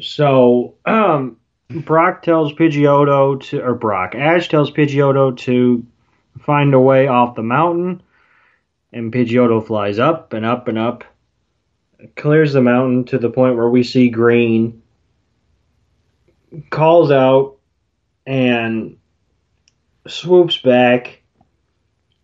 [0.00, 1.38] So, um,
[1.70, 5.84] Brock tells Pidgeotto to, or Brock, Ash tells Pidgeotto to
[6.40, 8.02] find a way off the mountain,
[8.92, 11.04] and Pidgeotto flies up and up and up,
[12.14, 14.82] clears the mountain to the point where we see green,
[16.70, 17.56] calls out,
[18.26, 18.96] and
[20.06, 21.22] swoops back,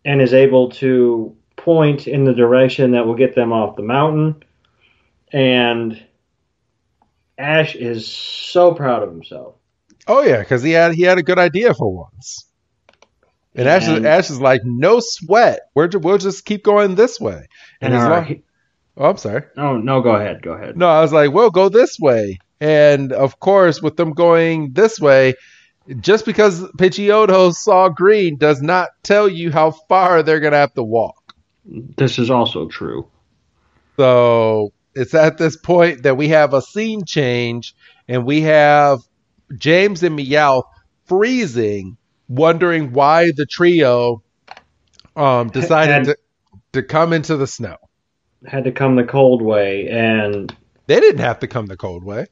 [0.05, 4.43] and is able to point in the direction that will get them off the mountain,
[5.33, 6.03] and
[7.39, 9.55] Ash is so proud of himself.
[10.07, 12.47] Oh yeah, because he had he had a good idea for once.
[13.55, 15.61] And Ash, is, Ash is like, no sweat.
[15.75, 17.47] We're ju- we'll just keep going this way.
[17.83, 18.43] And And as our, long-
[18.97, 19.43] oh, I'm sorry.
[19.59, 20.77] oh no, go ahead, go ahead.
[20.77, 22.39] No, I was like, we'll go this way.
[22.63, 25.35] And of course, with them going this way,
[25.99, 30.85] just because Pidgeotto saw green does not tell you how far they're gonna have to
[30.85, 31.35] walk.
[31.65, 33.09] This is also true.
[33.97, 37.75] So it's at this point that we have a scene change,
[38.07, 39.01] and we have
[39.59, 40.63] James and Meowth
[41.07, 41.97] freezing,
[42.29, 44.23] wondering why the trio
[45.17, 46.17] um, decided And- to,
[46.75, 47.77] to come into the snow.
[48.47, 50.55] Had to come the cold way, and
[50.87, 52.27] They didn't have to come the cold way.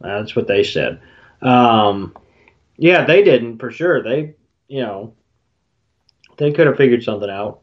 [0.00, 1.00] That's what they said.
[1.42, 2.16] Um,
[2.76, 4.02] yeah, they didn't for sure.
[4.02, 4.34] They,
[4.68, 5.14] you know,
[6.36, 7.60] they could have figured something out.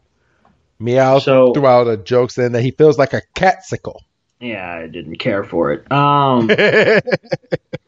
[0.79, 3.99] Meowth So- threw out a joke saying that he feels like a catsicle.
[4.39, 5.89] Yeah, I didn't care for it.
[5.89, 6.51] Um,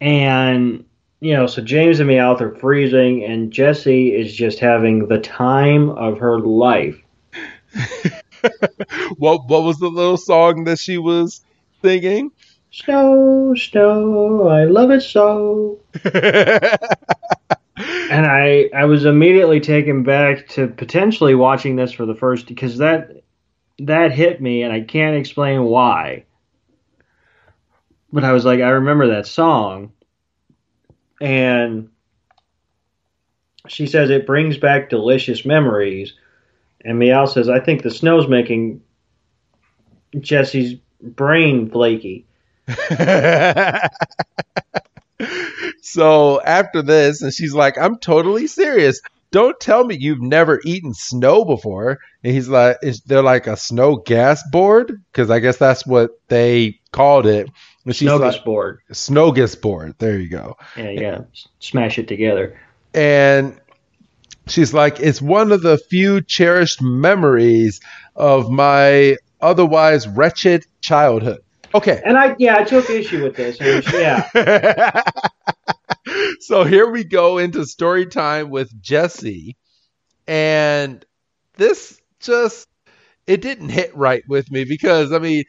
[0.00, 0.84] and
[1.20, 5.90] you know, so James and Meowth are freezing, and Jessie is just having the time
[5.90, 7.00] of her life.
[9.16, 11.42] what what was the little song that she was
[11.80, 12.30] singing?
[12.72, 15.80] Snow, snow, I love it so.
[18.12, 22.76] And I, I was immediately taken back to potentially watching this for the first because
[22.76, 23.22] that
[23.78, 26.24] that hit me and I can't explain why.
[28.12, 29.92] But I was like, I remember that song.
[31.22, 31.88] And
[33.66, 36.12] she says it brings back delicious memories.
[36.84, 38.82] And Meowth says, I think the snow's making
[40.20, 42.26] Jessie's brain flaky.
[45.82, 49.00] so after this, and she's like, I'm totally serious.
[49.30, 52.00] Don't tell me you've never eaten snow before.
[52.22, 55.02] And he's like, is there like a snow gas board?
[55.10, 57.48] Because I guess that's what they called it.
[57.84, 58.78] And she's like, Smorgasbord.
[58.92, 59.94] Snogus board.
[59.98, 60.56] There you go.
[60.76, 61.20] Yeah, yeah.
[61.60, 62.60] Smash it together.
[62.94, 63.58] And
[64.46, 67.80] she's like, it's one of the few cherished memories
[68.14, 71.42] of my otherwise wretched childhood.
[71.74, 72.00] Okay.
[72.04, 73.58] And I, yeah, I took issue with this.
[73.60, 75.02] Yeah.
[76.40, 79.56] so here we go into story time with Jessie.
[80.26, 81.04] And
[81.56, 82.68] this just
[83.26, 85.44] it didn't hit right with me because I mean,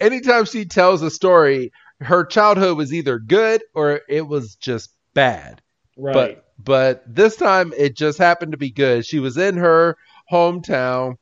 [0.00, 5.62] anytime she tells a story, her childhood was either good or it was just bad.
[5.96, 6.14] Right.
[6.14, 9.04] But but this time it just happened to be good.
[9.06, 9.96] She was in her
[10.30, 11.16] hometown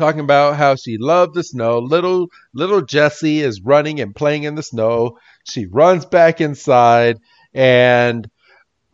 [0.00, 1.78] talking about how she loved the snow.
[1.78, 5.18] Little little Jessie is running and playing in the snow.
[5.44, 7.18] She runs back inside
[7.54, 8.28] and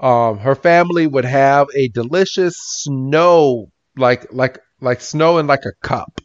[0.00, 5.72] um, her family would have a delicious snow like like like snow in like a
[5.82, 6.20] cup.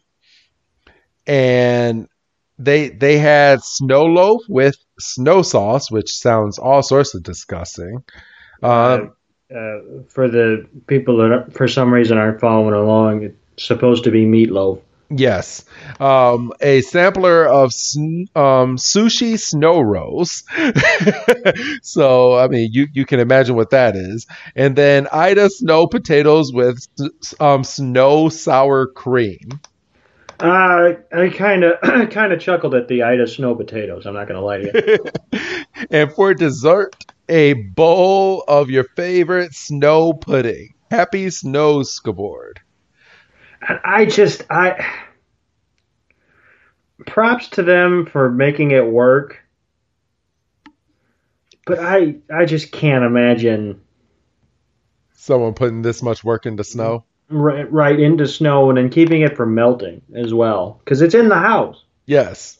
[1.26, 2.08] And
[2.58, 8.04] they they had snow loaf with snow sauce, which sounds all sorts of disgusting.
[8.62, 9.12] Um,
[9.54, 14.10] uh, for the people that are, for some reason aren't following along, it's supposed to
[14.10, 14.80] be meatloaf.
[15.14, 15.64] Yes.
[16.00, 20.44] Um, a sampler of sn- um, sushi snow rolls.
[21.82, 24.26] so, I mean, you, you can imagine what that is.
[24.56, 26.86] And then Ida snow potatoes with
[27.40, 29.60] um, snow sour cream.
[30.40, 34.06] Uh, I kind of kind of chuckled at the Ida snow potatoes.
[34.06, 34.98] I'm not going to lie to
[35.32, 35.44] you.
[35.90, 36.96] and for dessert,
[37.28, 40.74] a bowl of your favorite snow pudding.
[40.90, 42.60] Happy Snow Scaboard.
[43.62, 44.84] I just I
[47.06, 49.38] props to them for making it work.
[51.66, 53.80] But I I just can't imagine
[55.14, 57.04] someone putting this much work into snow.
[57.28, 61.28] Right, right into snow and then keeping it from melting as well because it's in
[61.28, 61.82] the house.
[62.04, 62.58] Yes.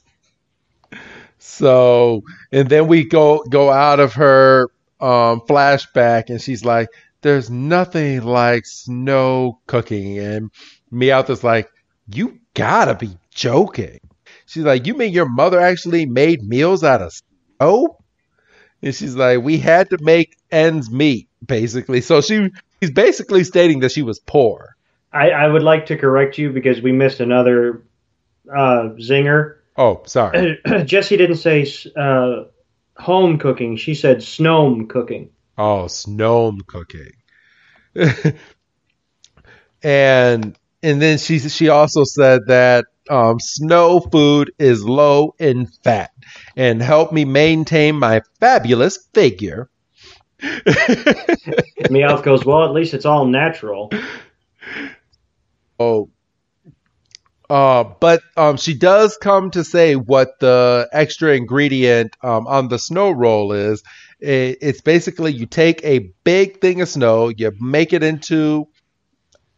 [1.39, 6.89] So, and then we go go out of her um, flashback, and she's like,
[7.21, 10.51] "There's nothing like snow cooking," and
[10.93, 11.69] Meowth is like,
[12.09, 14.01] "You gotta be joking."
[14.47, 17.13] She's like, "You mean your mother actually made meals out of
[17.59, 17.99] snow?"
[18.83, 22.51] And she's like, "We had to make ends meet, basically." So she
[22.81, 24.77] she's basically stating that she was poor.
[25.13, 27.83] I, I would like to correct you because we missed another
[28.51, 29.57] uh, zinger.
[29.77, 30.59] Oh, sorry.
[30.85, 32.45] Jessie didn't say uh,
[32.97, 33.77] home cooking.
[33.77, 35.31] She said snome cooking.
[35.59, 37.13] Oh, snome cooking.
[39.83, 46.11] and and then she she also said that um, snow food is low in fat
[46.57, 49.69] and help me maintain my fabulous figure.
[50.41, 53.91] Meowth goes, well, at least it's all natural.
[55.79, 56.11] Oh,
[57.53, 62.79] uh, but um, she does come to say what the extra ingredient um, on the
[62.79, 63.83] snow roll is.
[64.21, 68.69] It, it's basically you take a big thing of snow, you make it into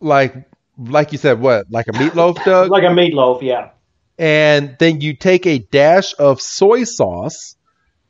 [0.00, 0.34] like
[0.78, 2.70] like you said, what like a meatloaf, Doug?
[2.70, 3.70] like a meatloaf, yeah.
[4.18, 7.56] And then you take a dash of soy sauce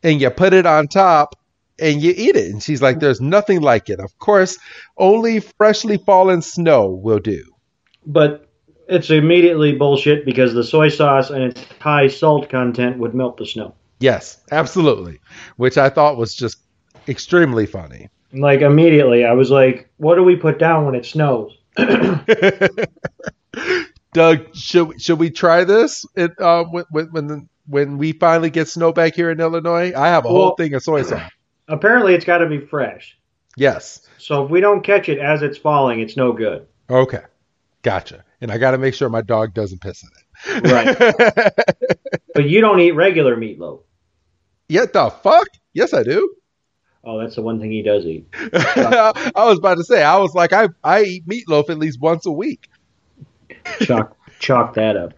[0.03, 1.35] and you put it on top
[1.79, 2.51] and you eat it.
[2.53, 4.01] And she's like, "There's nothing like it.
[4.01, 4.59] Of course,
[4.97, 7.43] only freshly fallen snow will do."
[8.07, 8.49] But
[8.89, 13.47] it's immediately bullshit because the soy sauce and its high salt content would melt the
[13.47, 13.75] snow.
[14.01, 15.21] Yes, absolutely.
[15.57, 16.59] Which I thought was just
[17.09, 18.11] extremely funny.
[18.33, 21.57] Like immediately, I was like, "What do we put down when it snows?"
[24.13, 26.05] Doug, should should we try this?
[26.15, 30.25] It, uh, when when when we finally get snow back here in Illinois, I have
[30.25, 31.31] a well, whole thing of soy sauce.
[31.69, 33.19] Apparently, it's got to be fresh.
[33.57, 34.07] Yes.
[34.19, 36.67] So if we don't catch it as it's falling, it's no good.
[36.91, 37.23] Okay,
[37.83, 38.25] gotcha.
[38.41, 40.71] And I got to make sure my dog doesn't piss in it.
[40.71, 41.53] Right.
[42.35, 43.83] but you don't eat regular meatloaf.
[44.69, 45.47] Yeah, the fuck?
[45.73, 46.35] Yes, I do.
[47.07, 48.27] Oh, that's the one thing he does eat.
[48.35, 52.27] I was about to say, I was like, I I eat meatloaf at least once
[52.27, 52.69] a week.
[53.83, 55.13] Chalk chalk that up.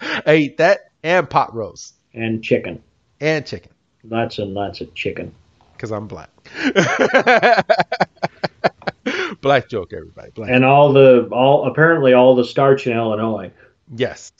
[0.26, 1.94] I eat that and pot roast.
[2.12, 2.82] And chicken.
[3.20, 3.72] And chicken.
[4.04, 5.34] Lots and lots of chicken.
[5.72, 6.30] Because I'm black.
[9.40, 10.30] black joke, everybody.
[10.32, 10.50] Black.
[10.50, 13.50] And all the all apparently all the starch in Illinois.
[13.94, 14.32] Yes.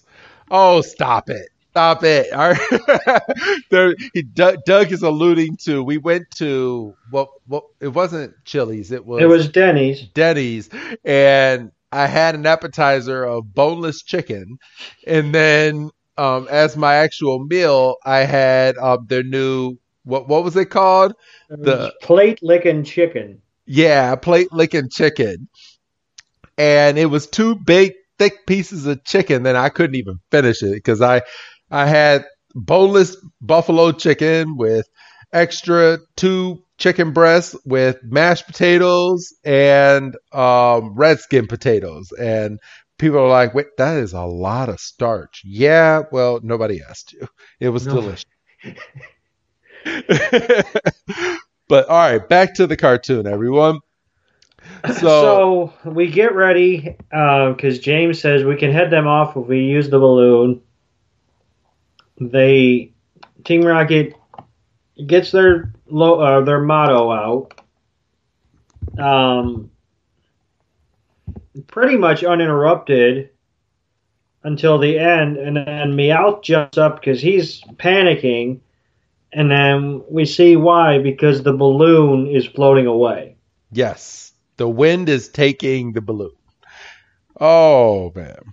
[0.51, 1.49] Oh, stop it.
[1.71, 2.29] Stop it.
[3.71, 5.85] There, he, Doug, Doug, is alluding to.
[5.85, 7.29] We went to what?
[7.47, 7.65] What?
[7.79, 8.91] It wasn't Chili's.
[8.91, 9.23] It was.
[9.23, 10.03] It was Denny's.
[10.09, 10.69] Denny's,
[11.05, 14.59] and I had an appetizer of boneless chicken,
[15.07, 20.29] and then um, as my actual meal, I had um, their new what?
[20.29, 21.15] What was it called?
[21.49, 23.43] It the plate licking chicken.
[23.67, 25.49] Yeah, plate licking chicken,
[26.59, 30.75] and it was two big thick pieces of chicken that I couldn't even finish it
[30.75, 31.23] because I
[31.71, 34.89] I had boneless buffalo chicken with
[35.33, 42.11] extra two chicken breasts with mashed potatoes and um, red skin potatoes.
[42.13, 42.59] And
[42.99, 45.43] people are like, wait, that is a lot of starch.
[45.45, 47.29] Yeah, well, nobody asked you.
[47.61, 47.95] It was no.
[47.95, 48.25] delicious.
[51.69, 53.81] but all right, back to the cartoon, everyone.
[54.87, 59.61] So, So we get ready because James says we can head them off if we
[59.61, 60.63] use the balloon.
[62.21, 62.93] They
[63.45, 64.15] Team Rocket
[65.07, 67.61] gets their lo, uh, their motto out.
[68.99, 69.71] Um,
[71.67, 73.31] pretty much uninterrupted
[74.43, 78.61] until the end, and then Meowth jumps up because he's panicking,
[79.33, 83.37] and then we see why because the balloon is floating away.
[83.73, 86.33] yes, the wind is taking the balloon.
[87.41, 88.53] Oh man.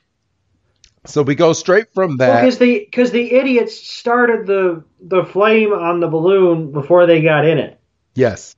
[1.07, 2.41] So we go straight from that.
[2.41, 7.45] Because the because the idiots started the the flame on the balloon before they got
[7.45, 7.79] in it.
[8.13, 8.55] Yes.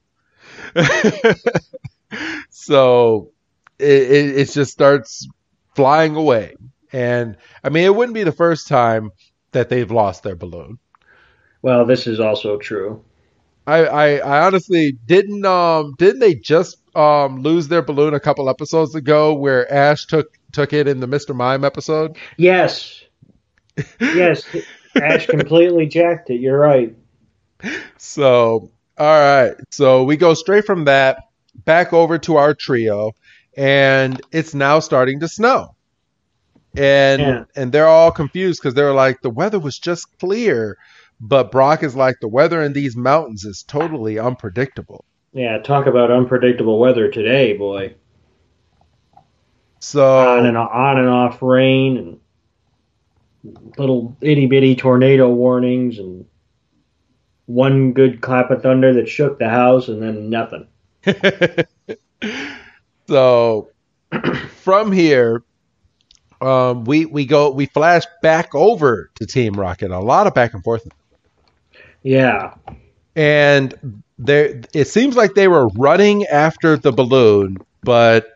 [2.49, 3.31] so
[3.77, 5.27] it, it, it just starts
[5.75, 6.55] flying away.
[6.91, 9.11] And I mean, it wouldn't be the first time
[9.51, 10.79] that they've lost their balloon.
[11.61, 13.03] Well, this is also true.
[13.67, 18.49] I, I, I honestly didn't um didn't they just um lose their balloon a couple
[18.49, 21.35] episodes ago where Ash took took it in the Mr.
[21.35, 22.17] Mime episode?
[22.37, 23.03] Yes,
[23.99, 24.43] yes.
[24.95, 26.41] Ash completely jacked it.
[26.41, 26.95] You're right.
[27.97, 29.55] So, all right.
[29.71, 31.23] So we go straight from that
[31.65, 33.11] back over to our trio,
[33.55, 35.75] and it's now starting to snow.
[36.77, 37.43] And Yeah.
[37.55, 40.77] and they're all confused because they're like, the weather was just clear,
[41.19, 45.03] but Brock is like, the weather in these mountains is totally unpredictable.
[45.33, 47.95] Yeah, talk about unpredictable weather today, boy.
[49.79, 52.19] So On and on and off rain and
[53.77, 56.25] little itty bitty tornado warnings and
[57.45, 60.67] one good clap of thunder that shook the house and then nothing.
[63.07, 63.69] so
[64.61, 65.43] from here,
[66.41, 69.91] um, we we go we flash back over to Team Rocket.
[69.91, 70.87] A lot of back and forth
[72.03, 72.53] Yeah.
[73.15, 78.27] and there it seems like they were running after the balloon but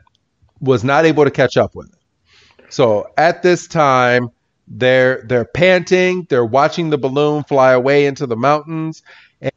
[0.63, 1.91] was not able to catch up with.
[1.93, 4.29] It so at this time
[4.67, 9.03] they're they're panting they're watching the balloon fly away into the mountains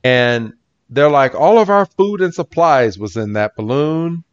[0.02, 0.52] and
[0.90, 4.24] they're like all of our food and supplies was in that balloon.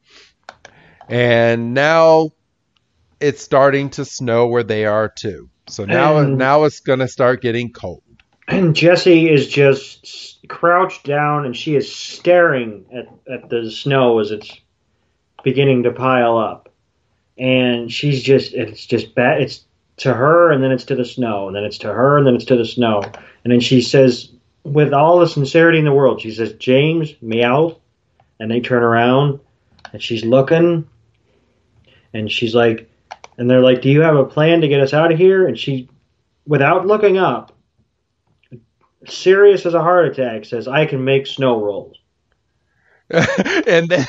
[1.09, 2.31] And now
[3.19, 5.49] it's starting to snow where they are too.
[5.67, 8.03] So now And- now it's going to start getting cold.
[8.47, 14.31] And Jessie is just crouched down and she is staring at, at the snow as
[14.31, 14.51] it's
[15.43, 16.62] beginning to pile up.
[17.37, 19.41] And she's just, it's just bad.
[19.41, 19.65] It's
[19.97, 22.35] to her and then it's to the snow and then it's to her and then
[22.35, 23.01] it's to the snow.
[23.43, 24.29] And then she says,
[24.63, 27.79] with all the sincerity in the world, she says, James, meow.
[28.39, 29.39] And they turn around
[29.91, 30.87] and she's looking
[32.13, 32.89] and she's like,
[33.37, 35.47] and they're like, do you have a plan to get us out of here?
[35.47, 35.89] And she,
[36.45, 37.55] without looking up,
[39.07, 41.97] serious as a heart attack, says, I can make snow rolls.
[43.67, 44.05] and then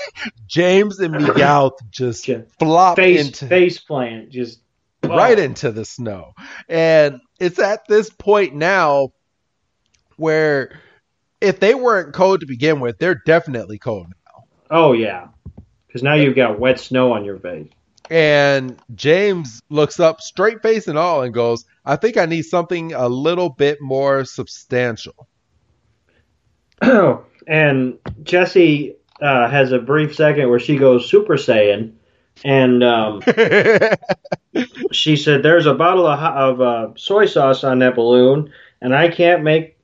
[0.47, 4.61] James and Meowth just Just flop Face, into face plant, just
[5.03, 6.33] right into the snow.
[6.69, 9.11] And it's at this point now
[10.17, 10.81] where
[11.41, 14.07] if they weren't cold to begin with, they're definitely cold.
[14.09, 14.45] Now.
[14.71, 15.29] Oh, yeah.
[15.87, 17.69] Because now you've got wet snow on your face.
[18.11, 22.93] And James looks up straight face and all and goes, I think I need something
[22.93, 25.27] a little bit more substantial.
[27.47, 31.93] and Jessie uh, has a brief second where she goes Super Saiyan.
[32.45, 33.23] And um,
[34.93, 39.09] she said, There's a bottle of, of uh, soy sauce on that balloon, and I
[39.09, 39.79] can't make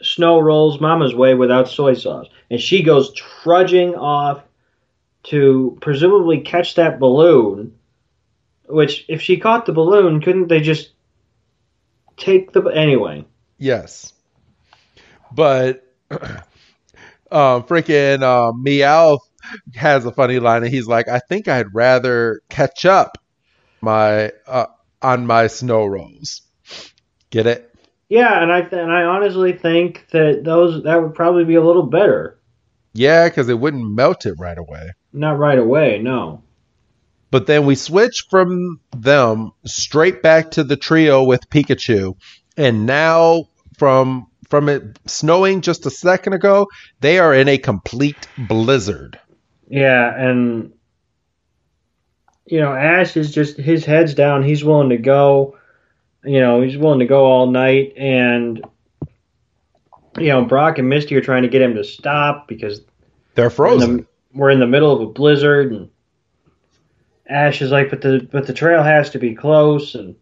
[0.00, 2.26] snow rolls mama's way without soy sauce.
[2.50, 4.42] And she goes trudging off
[5.24, 7.76] to presumably catch that balloon.
[8.68, 10.90] Which, if she caught the balloon, couldn't they just
[12.16, 12.62] take the.
[12.62, 13.24] Anyway.
[13.58, 14.12] Yes.
[15.32, 15.86] But
[17.30, 19.20] um freaking uh, Meowth
[19.74, 23.18] has a funny line and he's like, I think I'd rather catch up
[23.80, 24.66] my uh,
[25.02, 26.42] on my snow rolls.
[27.30, 27.72] Get it?
[28.08, 31.64] Yeah, and I th- and I honestly think that those that would probably be a
[31.64, 32.38] little better.
[32.92, 34.90] Yeah, because it wouldn't melt it right away.
[35.12, 36.42] Not right away, no.
[37.30, 42.14] But then we switch from them straight back to the trio with Pikachu,
[42.56, 43.46] and now
[43.76, 46.68] from from it snowing just a second ago,
[47.00, 49.18] they are in a complete blizzard.
[49.68, 50.72] Yeah, and
[52.46, 54.42] you know, Ash is just his head's down.
[54.44, 55.56] He's willing to go.
[56.24, 58.64] You know, he's willing to go all night, and
[60.18, 62.80] you know, Brock and Misty are trying to get him to stop because
[63.34, 63.96] They're we're in frozen.
[63.98, 65.90] the, we're in the middle of a blizzard, and
[67.28, 70.16] Ash is like, "But the but the trail has to be close," and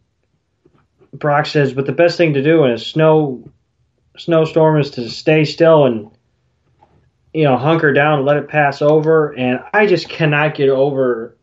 [1.12, 3.48] Brock says, "But the best thing to do in a snow
[4.16, 6.10] snowstorm is to stay still and
[7.34, 9.32] you know, hunker down and let it pass over.
[9.32, 11.36] And I just cannot get over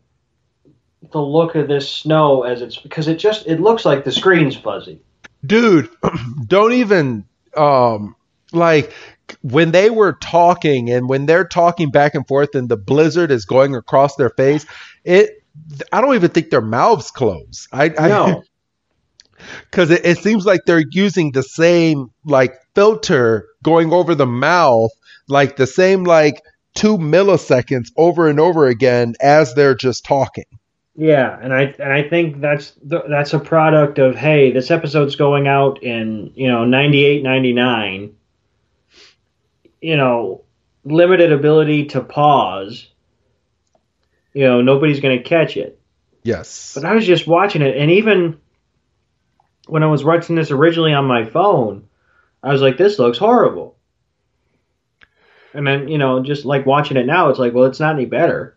[1.12, 4.56] the look of this snow as it's because it just it looks like the screen's
[4.56, 4.98] fuzzy.
[5.44, 5.90] dude
[6.46, 8.16] don't even um
[8.52, 8.92] like
[9.42, 13.44] when they were talking and when they're talking back and forth and the blizzard is
[13.44, 14.64] going across their face
[15.04, 15.44] it
[15.92, 18.42] i don't even think their mouths close i i No.
[19.70, 24.90] because it, it seems like they're using the same like filter going over the mouth
[25.28, 26.42] like the same like
[26.74, 30.44] two milliseconds over and over again as they're just talking
[30.94, 35.16] Yeah, and I and I think that's the, that's a product of hey, this episode's
[35.16, 38.14] going out in you know 98, 99.
[39.80, 40.44] You know,
[40.84, 42.88] limited ability to pause.
[44.34, 45.80] You know, nobody's going to catch it.
[46.24, 48.38] yes But I was just watching it, and even
[49.66, 51.88] when I was watching this originally on my phone,
[52.42, 53.76] I was like, "This looks horrible."
[55.54, 58.06] And then you know, just like watching it now, it's like, well, it's not any
[58.06, 58.56] better.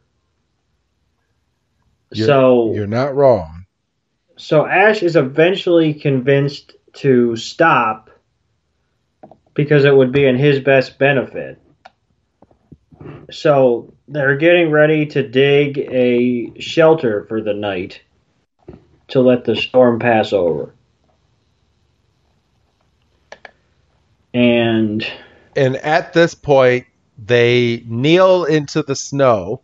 [2.12, 3.66] You're- so you're not wrong
[4.38, 8.10] so Ash is eventually convinced to stop
[9.53, 11.62] because it would be in his best benefit.
[13.32, 18.01] So they're getting ready to dig a shelter for the night
[19.10, 20.74] to let the storm pass over.
[24.36, 25.07] And
[25.55, 29.61] And at this point, they kneel into the snow,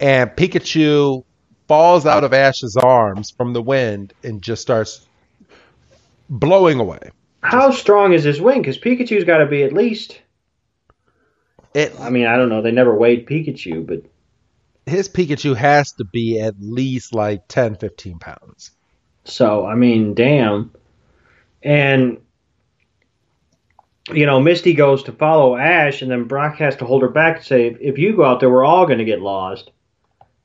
[0.00, 1.22] and Pikachu
[1.68, 5.06] falls out of Ash's arms from the wind and just starts
[6.30, 7.10] blowing away.
[7.42, 8.62] how strong is his wing?
[8.62, 10.18] Because Pikachu's got to be at least.
[11.74, 12.62] It, I mean, I don't know.
[12.62, 14.02] They never weighed Pikachu, but
[14.86, 18.70] his Pikachu has to be at least like 10, 15 pounds.
[19.24, 20.72] So, I mean, damn.
[21.62, 22.18] And,
[24.12, 27.36] you know, Misty goes to follow Ash, and then Brock has to hold her back
[27.36, 29.70] and say, if you go out there, we're all going to get lost.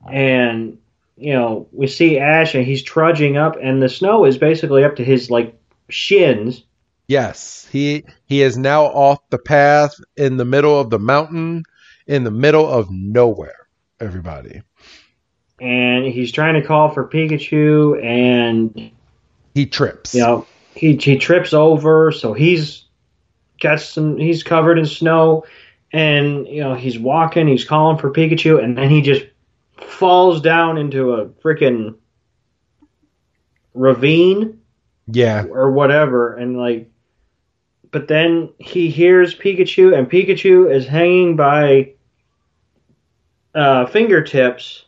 [0.10, 0.80] And,
[1.16, 4.96] you know, we see Ash, and he's trudging up, and the snow is basically up
[4.96, 5.60] to his, like,
[5.90, 6.64] shins.
[7.08, 11.64] Yes, he he is now off the path in the middle of the mountain,
[12.08, 13.68] in the middle of nowhere.
[14.00, 14.62] Everybody,
[15.60, 18.92] And he's trying to call for Pikachu, and
[19.54, 20.16] he trips.
[20.16, 22.86] you know he he trips over so he's
[23.62, 25.46] got some he's covered in snow
[25.94, 29.26] and you know he's walking he's calling for pikachu and then he just
[29.78, 31.96] falls down into a freaking
[33.74, 34.58] ravine
[35.14, 36.90] yeah, or whatever and like
[37.92, 41.94] but then he hears pikachu and pikachu is hanging by
[43.54, 44.86] uh fingertips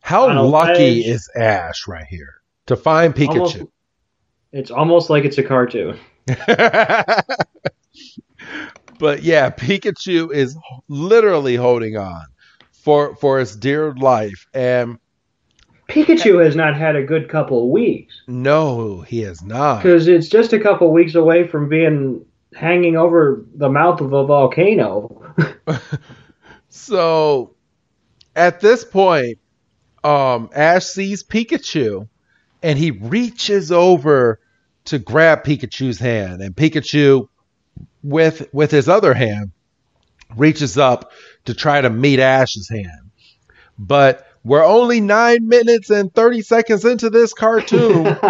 [0.00, 1.06] How lucky ledge.
[1.06, 3.34] is Ash right here to find Pikachu?
[3.34, 3.62] almost,
[4.52, 5.98] it's almost like it's a cartoon
[8.98, 10.56] but yeah, Pikachu is
[10.88, 12.24] literally holding on
[12.72, 14.98] for for its dear life, and
[15.88, 19.82] pikachu has not had a good couple of weeks no, he has not.
[19.82, 24.24] because it's just a couple weeks away from being hanging over the mouth of a
[24.24, 25.34] volcano.
[26.70, 27.54] So
[28.34, 29.38] at this point,
[30.02, 32.08] um, Ash sees Pikachu,
[32.62, 34.40] and he reaches over
[34.86, 37.28] to grab Pikachu's hand, and Pikachu,
[38.02, 39.52] with with his other hand,
[40.36, 41.12] reaches up
[41.44, 43.10] to try to meet Ash's hand,
[43.78, 48.16] but we're only nine minutes and thirty seconds into this cartoon.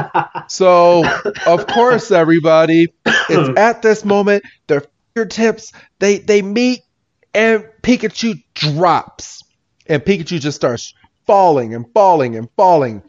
[0.48, 1.04] So,
[1.46, 4.82] of course, everybody, it's at this moment their
[5.14, 6.80] fingertips they they meet,
[7.32, 9.44] and Pikachu drops,
[9.86, 10.92] and Pikachu just starts
[11.24, 13.00] falling and falling and falling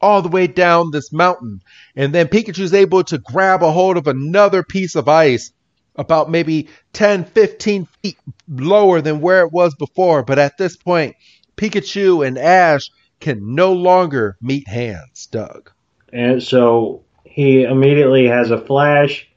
[0.00, 1.62] all the way down this mountain,
[1.94, 5.52] and then Pikachu's able to grab a hold of another piece of ice
[5.96, 8.18] about maybe 10 15 feet
[8.48, 10.22] lower than where it was before.
[10.22, 11.16] But at this point
[11.56, 12.90] pikachu and ash
[13.20, 15.70] can no longer meet hands doug.
[16.12, 19.28] And so he immediately has a flash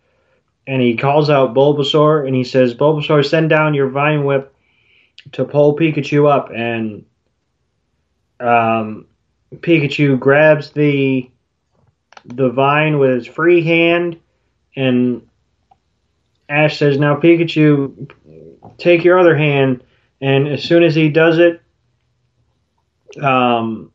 [0.68, 4.54] and he calls out Bulbasaur and he says, Bulbasaur, send down your Vine Whip
[5.32, 6.52] to pull Pikachu up.
[6.54, 7.06] And
[8.40, 9.08] um,
[9.56, 11.30] Pikachu grabs the
[12.26, 14.20] the vine with his free hand
[14.76, 15.28] and
[16.48, 18.12] Ash says, Now, Pikachu,
[18.78, 19.84] take your other hand.
[20.22, 21.62] And as soon as he does it,
[23.22, 23.92] um,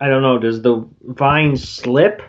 [0.00, 2.22] I don't know, does the vine slip?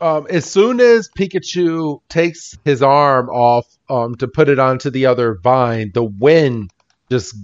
[0.00, 5.06] um, as soon as pikachu takes his arm off um, to put it onto the
[5.06, 6.70] other vine the wind
[7.10, 7.34] just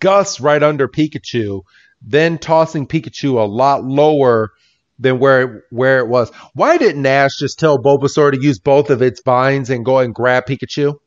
[0.00, 1.62] gusts right under pikachu
[2.02, 4.50] then tossing pikachu a lot lower
[4.98, 9.02] than where where it was why didn't ash just tell bulbasaur to use both of
[9.02, 10.98] its vines and go and grab pikachu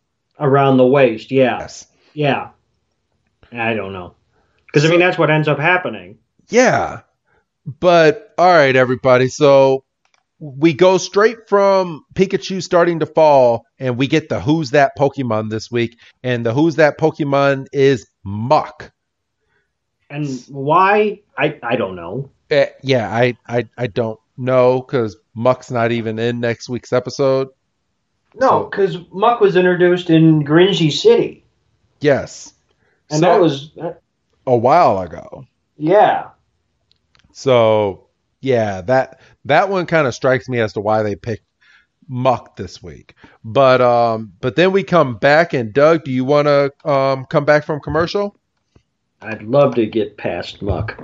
[0.42, 1.60] Around the waist, yeah.
[1.60, 1.88] Yes.
[2.16, 2.50] Yeah.
[3.52, 4.16] I don't know.
[4.66, 6.18] Because, I mean, that's what ends up happening.
[6.50, 7.02] Yeah.
[7.66, 9.28] But all right, everybody.
[9.28, 9.84] So
[10.40, 15.52] we go straight from Pikachu starting to fall, and we get the Who's That Pokemon
[15.52, 15.96] this week.
[16.24, 18.92] And the Who's That Pokemon is Muck.
[20.12, 21.22] And why?
[21.38, 22.30] I, I don't know.
[22.50, 27.48] Eh, yeah, I, I, I don't know because Muck's not even in next week's episode.
[28.36, 31.46] No, because Muck was introduced in Gringey City.
[32.02, 32.54] Yes.
[33.10, 33.72] And So- that was,
[34.48, 35.46] a while ago.
[35.78, 36.30] yeah.
[37.32, 38.08] So
[38.42, 41.46] yeah, that that one kind of strikes me as to why they picked
[42.08, 43.16] Muck this week.
[43.44, 47.46] But um, but then we come back and Doug, do you want to um come
[47.46, 48.36] back from commercial?
[49.22, 50.98] I'd love to get past Muck.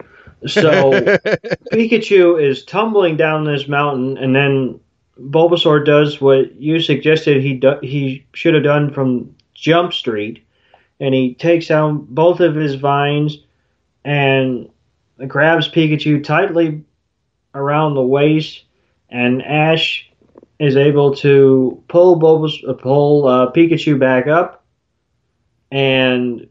[0.46, 0.92] So
[1.72, 4.80] Pikachu is tumbling down this mountain, and then
[5.20, 10.44] Bulbasaur does what you suggested he do- he should have done from Jump Street,
[11.00, 13.40] and he takes down both of his vines
[14.06, 14.70] and
[15.28, 16.84] grabs Pikachu tightly
[17.56, 18.64] around the waist,
[19.10, 20.10] and Ash
[20.60, 24.64] is able to pull Bulbas- pull uh, Pikachu back up,
[25.72, 26.48] and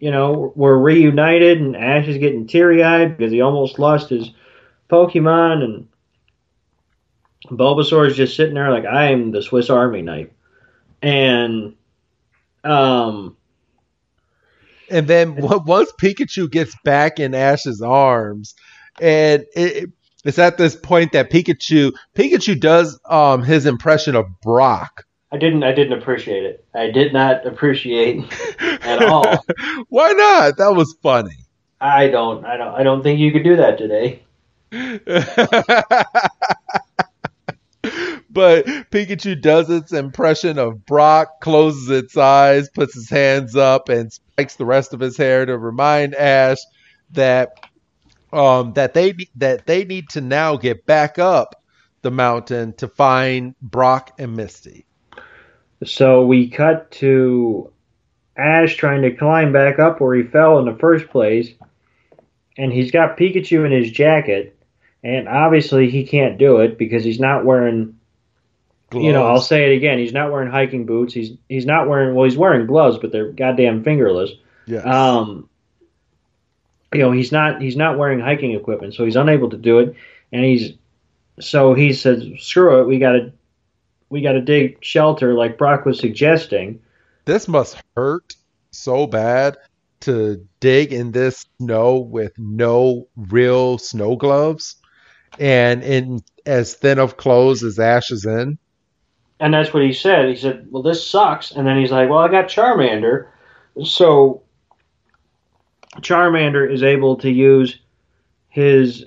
[0.00, 4.30] you know, we're reunited and Ash is getting teary eyed because he almost lost his
[4.90, 5.88] Pokemon and
[7.46, 10.28] Bulbasaur is just sitting there like I am the Swiss Army knife.
[11.02, 11.74] And
[12.64, 13.36] um
[14.90, 18.54] and then once Pikachu gets back in Ash's arms,
[19.00, 19.90] and it,
[20.24, 25.04] it's at this point that Pikachu Pikachu does um his impression of Brock.
[25.30, 26.64] I didn't I didn't appreciate it.
[26.74, 28.24] I did not appreciate
[28.60, 29.44] At all.
[29.88, 30.56] Why not?
[30.56, 31.36] That was funny.
[31.80, 34.22] I don't I don't I don't think you could do that today.
[38.30, 44.12] but Pikachu does its impression of Brock, closes its eyes, puts his hands up, and
[44.12, 46.58] spikes the rest of his hair to remind Ash
[47.12, 47.50] that
[48.32, 51.62] um, that they that they need to now get back up
[52.02, 54.84] the mountain to find Brock and Misty.
[55.84, 57.70] So we cut to
[58.36, 61.50] Ash trying to climb back up where he fell in the first place,
[62.56, 64.56] and he's got Pikachu in his jacket,
[65.02, 67.94] and obviously he can't do it because he's not wearing.
[68.90, 69.98] You know, I'll say it again.
[69.98, 71.12] He's not wearing hiking boots.
[71.12, 72.24] He's he's not wearing well.
[72.24, 74.30] He's wearing gloves, but they're goddamn fingerless.
[74.66, 74.86] Yes.
[74.86, 75.48] Um,
[76.94, 79.94] you know, he's not he's not wearing hiking equipment, so he's unable to do it,
[80.32, 80.72] and he's
[81.38, 83.32] so he says, "Screw it, we got to
[84.10, 86.80] we got to dig shelter," like Brock was suggesting.
[87.24, 88.34] this must hurt
[88.70, 89.56] so bad
[90.00, 94.76] to dig in this snow with no real snow gloves
[95.38, 98.58] and in as thin of clothes as Ash is in.
[99.40, 100.28] And that's what he said.
[100.28, 103.28] He said, "Well, this sucks." And then he's like, "Well, I got Charmander."
[103.84, 104.42] So
[106.00, 107.78] Charmander is able to use
[108.48, 109.04] his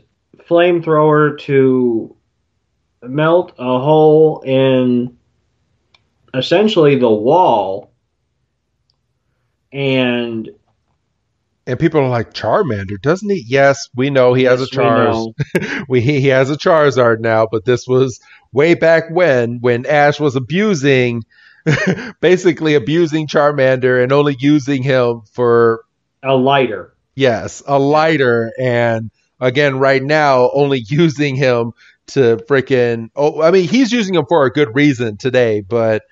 [0.48, 2.16] flamethrower to
[3.04, 5.18] melt a hole in
[6.34, 7.92] essentially the wall
[9.72, 10.50] and
[11.68, 13.44] And people are like, Charmander, doesn't he?
[13.48, 14.92] Yes, we know he has a Yes, we Charz.
[14.92, 15.34] know.
[15.88, 18.20] We, he has a Charizard now, but this was
[18.52, 21.24] way back when when Ash was abusing
[22.22, 25.84] basically abusing Charmander and only using him for
[26.24, 26.96] a lighter.
[27.16, 31.74] Yes, a lighter, and again, right now, only using him
[32.14, 33.10] to freaking.
[33.16, 36.04] Oh, I mean, he's using him for a good reason today, but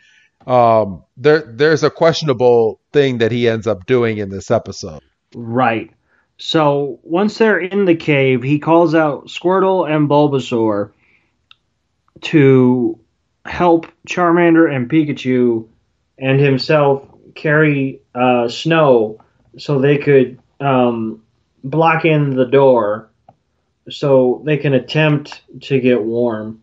[0.47, 5.01] um, there there's a questionable thing that he ends up doing in this episode.
[5.33, 5.91] Right.
[6.37, 10.91] So once they're in the cave, he calls out Squirtle and Bulbasaur
[12.21, 12.99] to
[13.45, 15.67] help Charmander and Pikachu
[16.17, 19.19] and himself carry uh, snow
[19.57, 21.23] so they could um,
[21.63, 23.08] block in the door
[23.91, 26.61] so they can attempt to get warm.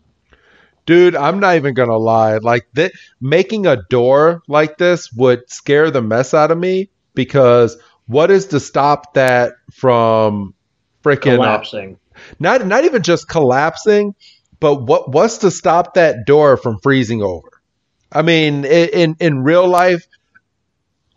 [0.85, 2.37] Dude, I'm not even gonna lie.
[2.37, 7.77] Like that, making a door like this would scare the mess out of me because
[8.07, 10.53] what is to stop that from
[11.03, 11.97] freaking uh, Collapsing.
[12.39, 14.15] not not even just collapsing,
[14.59, 17.49] but what what's to stop that door from freezing over?
[18.11, 20.05] I mean, in in real life,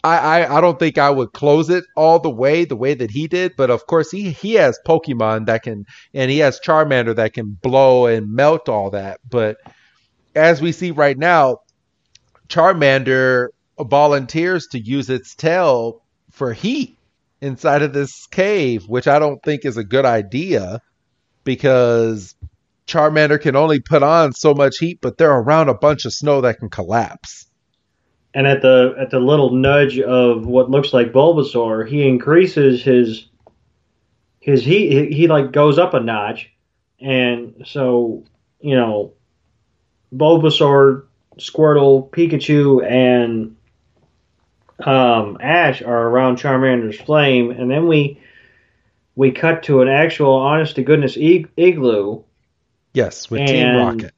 [0.03, 3.11] I, I I don't think I would close it all the way the way that
[3.11, 5.85] he did, but of course he he has Pokemon that can
[6.15, 9.21] and he has Charmander that can blow and melt all that.
[9.29, 9.59] But
[10.35, 11.59] as we see right now,
[12.49, 13.49] Charmander
[13.79, 16.97] volunteers to use its tail for heat
[17.41, 20.81] inside of this cave, which I don't think is a good idea
[21.45, 22.35] because
[22.87, 26.41] Charmander can only put on so much heat, but they're around a bunch of snow
[26.43, 27.47] that can collapse.
[28.35, 33.27] And at the at the little nudge of what looks like Bulbasaur, he increases his
[34.41, 36.51] his he he, he like goes up a notch,
[37.01, 38.25] and so
[38.61, 39.13] you know,
[40.15, 41.05] Bulbasaur,
[41.39, 43.57] Squirtle, Pikachu, and
[44.79, 48.21] um, Ash are around Charmander's flame, and then we
[49.17, 52.23] we cut to an actual, honest to goodness ig- igloo.
[52.93, 54.15] Yes, with Team Rocket.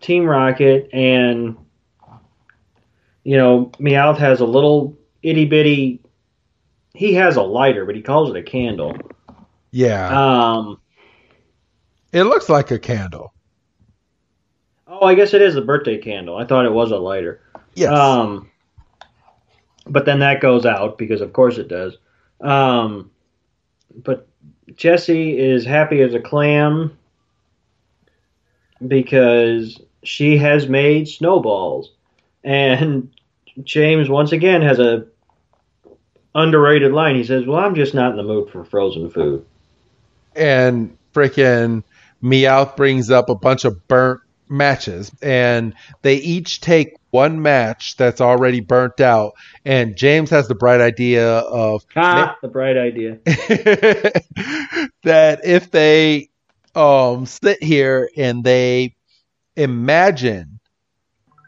[0.00, 1.56] Team Rocket, and
[3.24, 6.00] you know, Meowth has a little itty bitty.
[6.94, 8.96] He has a lighter, but he calls it a candle.
[9.70, 10.08] Yeah.
[10.08, 10.80] Um.
[12.12, 13.34] It looks like a candle.
[14.86, 16.36] Oh, I guess it is a birthday candle.
[16.36, 17.40] I thought it was a lighter.
[17.74, 17.92] Yes.
[17.92, 18.50] Um.
[19.86, 21.96] But then that goes out because, of course, it does.
[22.40, 23.10] Um.
[23.94, 24.26] But
[24.74, 26.96] Jessie is happy as a clam
[28.86, 31.92] because she has made snowballs,
[32.48, 33.10] and
[33.62, 35.06] James once again has a
[36.34, 37.16] underrated line.
[37.16, 39.44] He says, "Well, I'm just not in the mood for frozen food."
[40.36, 41.82] and freaking
[42.22, 48.20] Meowth brings up a bunch of burnt matches, and they each take one match that's
[48.20, 49.32] already burnt out,
[49.64, 53.18] and James has the bright idea of Ah, the bright idea.
[55.02, 56.30] that if they
[56.74, 58.94] um sit here and they
[59.56, 60.57] imagine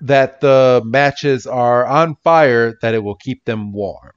[0.00, 4.12] that the matches are on fire, that it will keep them warm.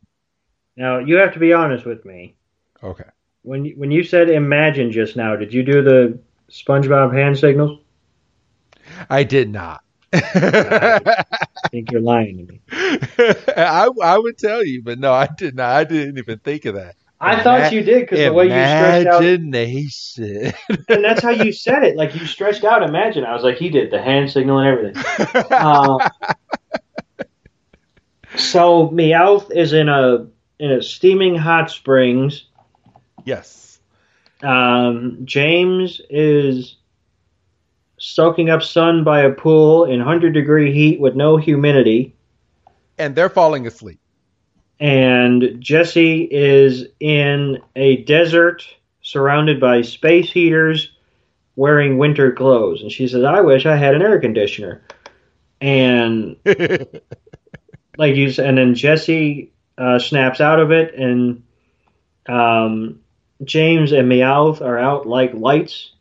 [0.75, 2.35] Now you have to be honest with me.
[2.81, 3.09] Okay.
[3.43, 6.19] When you, when you said imagine just now, did you do the
[6.49, 7.79] SpongeBob hand signals?
[9.09, 9.83] I did not.
[10.13, 11.23] I
[11.71, 12.61] think you're lying to me.
[13.57, 15.71] I, I would tell you, but no, I did not.
[15.71, 16.95] I didn't even think of that.
[17.23, 20.53] I thought you did because the way you stretched out, Imagination.
[20.89, 21.95] and that's how you said it.
[21.95, 22.83] Like you stretched out.
[22.83, 23.23] Imagine.
[23.23, 25.03] I was like, he did the hand signal and everything.
[25.51, 26.09] Uh,
[28.35, 30.27] so Meowth is in a
[30.59, 32.45] in a steaming hot springs.
[33.25, 33.79] yes.
[34.41, 36.75] Um, James is
[37.97, 42.13] soaking up sun by a pool in hundred degree heat with no humidity.
[42.97, 43.99] And they're falling asleep.
[44.79, 48.67] And Jessie is in a desert
[49.01, 50.91] surrounded by space heaters
[51.55, 52.81] wearing winter clothes.
[52.81, 54.81] And she says I wish I had an air conditioner.
[55.61, 56.35] And
[57.97, 61.43] like you said and then Jessie uh, snaps out of it and
[62.27, 62.99] um,
[63.43, 65.91] James and Meowth are out like lights.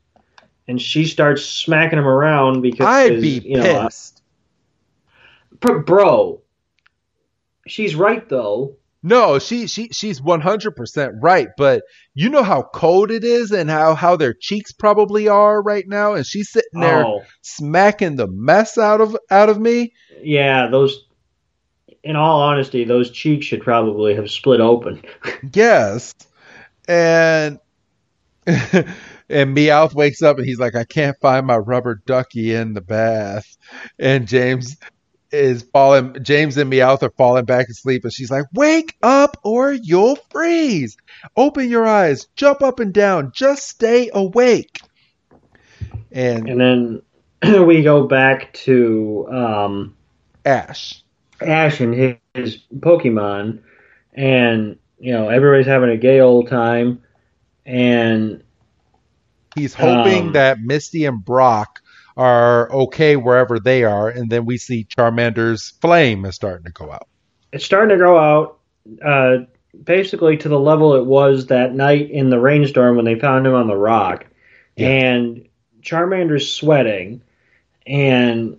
[0.68, 4.22] And she starts smacking him around because I'd be you know pissed.
[5.64, 6.41] uh, bro
[7.66, 11.82] she's right though No, she she she's one hundred percent right, but
[12.14, 16.14] you know how cold it is and how how their cheeks probably are right now,
[16.14, 19.92] and she's sitting there oh smacking the mess out of out of me.
[20.22, 21.06] Yeah, those.
[22.04, 25.02] In all honesty, those cheeks should probably have split open.
[25.52, 26.14] Yes,
[26.88, 27.58] and
[28.46, 28.86] and
[29.28, 33.56] Meowth wakes up and he's like, I can't find my rubber ducky in the bath,
[33.98, 34.76] and James
[35.32, 36.16] is falling.
[36.22, 40.96] James and Meowth are falling back asleep, and she's like, Wake up or you'll freeze.
[41.36, 44.80] Open your eyes, jump up and down, just stay awake.
[46.10, 47.02] And And then
[47.66, 49.96] we go back to um,
[50.44, 51.02] Ash.
[51.40, 53.60] Ash and his, his Pokemon,
[54.14, 57.02] and you know everybody's having a gay old time,
[57.66, 58.42] and
[59.54, 61.81] He's hoping Um, that Misty and Brock
[62.16, 66.90] are okay wherever they are, and then we see Charmander's flame is starting to go
[66.90, 67.08] out.
[67.52, 68.58] it's starting to go out.
[69.04, 69.46] Uh,
[69.84, 73.54] basically to the level it was that night in the rainstorm when they found him
[73.54, 74.26] on the rock.
[74.76, 74.88] Yeah.
[74.88, 75.48] And
[75.82, 77.22] Charmander's sweating,
[77.86, 78.58] and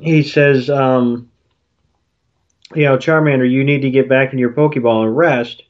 [0.00, 1.30] he says, um,
[2.74, 5.62] you know, Charmander, you need to get back in your Pokeball and rest.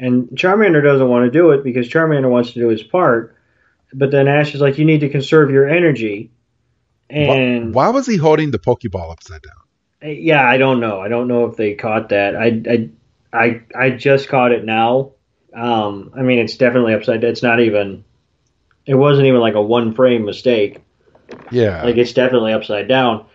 [0.00, 3.36] And Charmander doesn't want to do it because Charmander wants to do his part.
[3.92, 6.30] But then Ash is like, you need to conserve your energy.
[7.10, 9.54] And why, why was he holding the Pokeball upside down?
[10.02, 11.00] yeah, I don't know.
[11.00, 12.36] I don't know if they caught that.
[12.36, 12.90] I, I,
[13.32, 15.12] I, I just caught it now.
[15.54, 17.30] Um, I mean, it's definitely upside down.
[17.30, 18.04] It's not even.
[18.86, 20.82] It wasn't even like a one frame mistake.
[21.50, 21.82] Yeah.
[21.82, 23.26] Like it's definitely upside down.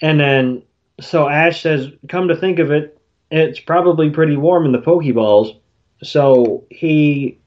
[0.00, 0.62] And then
[1.00, 2.98] so Ash says, "Come to think of it,
[3.30, 5.58] it's probably pretty warm in the Pokeballs."
[6.02, 7.38] So he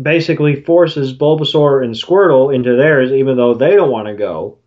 [0.00, 4.58] basically forces Bulbasaur and Squirtle into theirs, even though they don't want to go.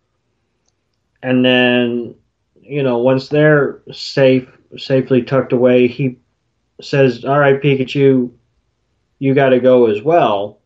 [1.22, 2.16] And then,
[2.62, 4.48] you know, once they're safe,
[4.78, 6.18] safely tucked away, he
[6.82, 8.32] says, "All right, Pikachu,
[9.20, 10.60] you got to go as well."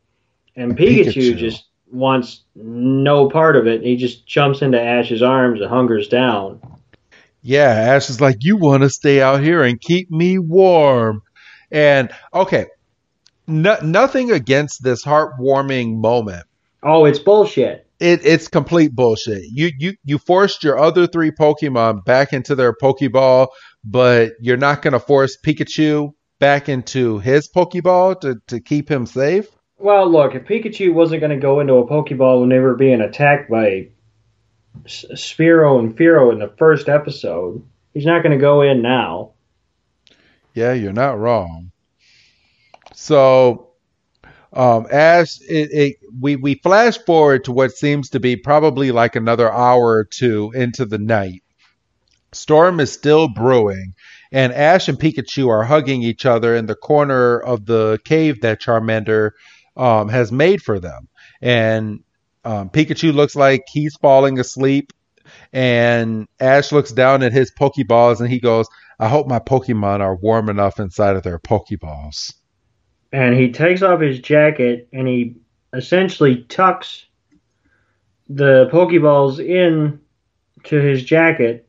[0.56, 1.38] And Pikachu, Pikachu.
[1.38, 3.84] just wants no part of it.
[3.84, 6.60] He just jumps into Ash's arms and hungers down.
[7.42, 11.22] Yeah, Ash is like, you want to stay out here and keep me warm.
[11.72, 12.66] And okay,
[13.48, 16.46] no, nothing against this heartwarming moment.
[16.84, 17.88] Oh, it's bullshit.
[18.00, 19.44] It, it's complete bullshit.
[19.50, 23.48] You you you forced your other three Pokemon back into their Pokeball,
[23.84, 29.06] but you're not going to force Pikachu back into his Pokeball to, to keep him
[29.08, 29.48] safe.
[29.80, 33.02] Well, look, if Pikachu wasn't going to go into a Pokeball when they were being
[33.02, 33.90] attacked by
[34.86, 39.32] S- Spearow and Fearow in the first episode, he's not going to go in now.
[40.54, 41.72] Yeah, you're not wrong.
[43.08, 43.70] So,
[44.52, 49.16] um, as it, it, we we flash forward to what seems to be probably like
[49.16, 51.42] another hour or two into the night.
[52.34, 53.94] Storm is still brewing,
[54.34, 58.60] and Ash and Pikachu are hugging each other in the corner of the cave that
[58.62, 59.32] Charmander
[59.78, 61.08] um, has made for them.
[61.42, 62.04] And
[62.44, 64.92] um, Pikachu looks like he's falling asleep,
[65.54, 68.68] and Ash looks down at his Pokeballs and he goes,
[69.00, 72.34] I hope my Pokemon are warm enough inside of their Pokeballs.
[73.12, 75.36] And he takes off his jacket and he
[75.74, 77.06] essentially tucks
[78.30, 80.00] the Pokeballs in
[80.66, 81.68] to his jacket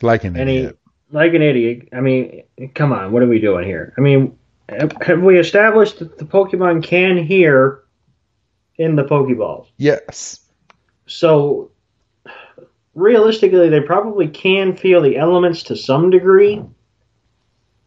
[0.00, 0.78] Like an And he- idiot.
[1.10, 1.88] like an idiot.
[1.92, 2.42] I mean,
[2.74, 3.92] come on, what are we doing here?
[3.98, 4.36] I mean,
[4.68, 7.82] have we established that the Pokemon can hear
[8.76, 9.66] in the Pokeballs?
[9.76, 10.38] yes.
[11.06, 11.70] So
[12.94, 16.62] realistically, they probably can feel the elements to some degree.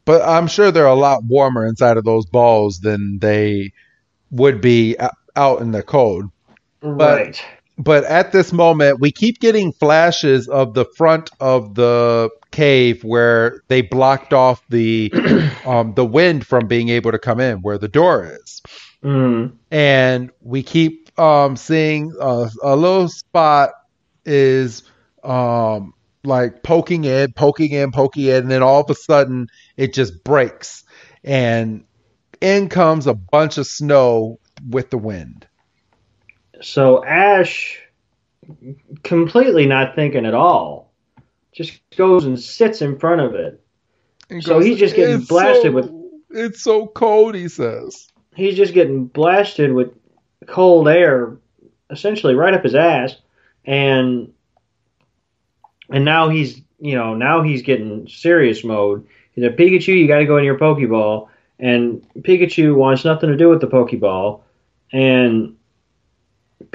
[0.05, 3.71] But I'm sure they're a lot warmer inside of those balls than they
[4.31, 4.95] would be
[5.35, 6.25] out in the cold.
[6.81, 7.43] right.
[7.77, 13.63] But at this moment, we keep getting flashes of the front of the cave where
[13.67, 15.11] they blocked off the
[15.65, 18.61] um, the wind from being able to come in, where the door is.
[19.03, 19.51] Mm.
[19.69, 23.69] and we keep um, seeing a, a little spot
[24.25, 24.81] is
[25.23, 25.93] um,
[26.25, 29.47] like poking in, poking in, poking in, and then all of a sudden
[29.77, 30.83] it just breaks,
[31.23, 31.85] and
[32.41, 35.47] in comes a bunch of snow with the wind.
[36.61, 37.79] So Ash,
[39.03, 40.91] completely not thinking at all,
[41.53, 43.61] just goes and sits in front of it.
[44.29, 45.91] And So he's just getting blasted so- with-
[46.31, 48.07] It's so cold, he says.
[48.35, 49.91] He's just getting blasted with
[50.47, 51.37] cold air,
[51.89, 53.15] essentially right up his ass,
[53.63, 54.33] and
[55.89, 59.07] and now he's you know now he's getting serious mode.
[59.31, 61.27] He said, Pikachu, you got to go in your Pokeball,
[61.59, 64.41] and Pikachu wants nothing to do with the Pokeball,
[64.91, 65.55] and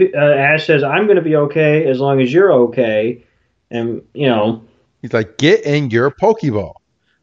[0.00, 3.24] uh, Ash says, I'm going to be okay as long as you're okay,
[3.70, 4.62] and you know
[5.02, 6.74] He's like, get in your Pokeball.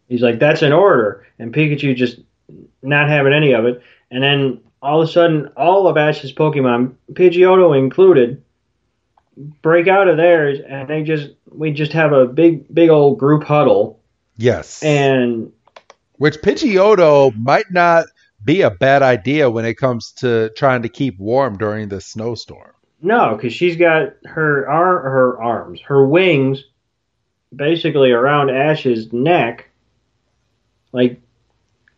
[0.09, 1.25] He's like, that's an order.
[1.37, 2.19] And Pikachu just
[2.81, 3.81] not having any of it.
[4.09, 8.41] And then all of a sudden, all of Ash's Pokemon, Pidgeotto included,
[9.61, 13.43] break out of theirs, and they just we just have a big big old group
[13.43, 13.99] huddle.
[14.35, 14.83] Yes.
[14.83, 15.51] And
[16.17, 18.05] Which Pidgeotto might not
[18.43, 22.71] be a bad idea when it comes to trying to keep warm during the snowstorm.
[23.01, 26.63] no, because she's got her ar- her arms, her wings,
[27.55, 29.69] basically around Ash's neck,
[30.91, 31.19] like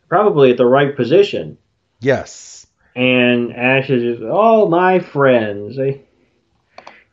[0.08, 1.56] probably at the right position.
[2.00, 2.66] Yes.
[2.96, 6.00] and Ash is just, oh my friends, They-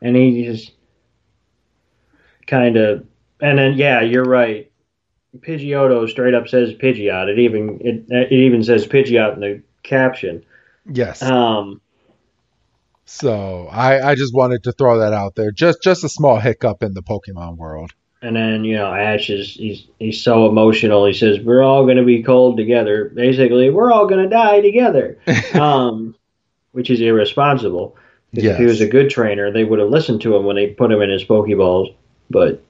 [0.02, 0.72] and he just
[2.46, 3.06] kind of,
[3.42, 4.72] and then yeah, you're right.
[5.38, 7.30] Pidgeotto straight up says Pidgeot.
[7.30, 10.44] It even it, it even says Pidgeot in the caption.
[10.92, 11.22] Yes.
[11.22, 11.82] Um,
[13.06, 15.52] so I, I just wanted to throw that out there.
[15.52, 17.92] Just just a small hiccup in the Pokemon world.
[18.22, 21.06] and then you know Ash is he's he's so emotional.
[21.06, 23.12] He says we're all going to be cold together.
[23.14, 25.20] Basically, we're all going to die together.
[25.54, 26.16] um,
[26.78, 27.96] which is irresponsible.
[28.38, 30.68] 'Cause If he was a good trainer, they would have listened to him when they
[30.68, 31.96] put him in his Pokeballs.
[32.30, 32.62] But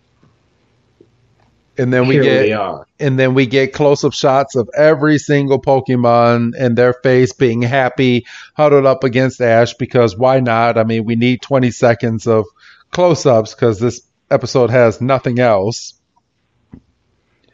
[1.78, 5.62] And then we here get and then we get close up shots of every single
[5.62, 10.78] Pokemon and their face being happy, huddled up against Ash because why not?
[10.78, 12.46] I mean, we need 20 seconds of
[12.92, 14.02] close ups because this
[14.32, 15.96] episode has nothing else.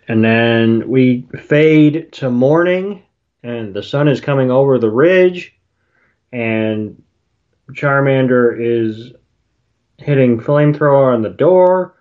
[0.07, 3.01] And then we fade to morning,
[3.41, 5.55] and the sun is coming over the ridge,
[6.31, 7.02] and
[7.73, 9.13] Charmander is
[9.97, 11.95] hitting flamethrower on the door,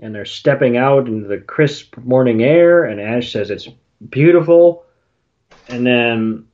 [0.00, 3.68] and they're stepping out into the crisp morning air, and Ash says it's
[4.08, 4.84] beautiful.
[5.68, 6.46] And then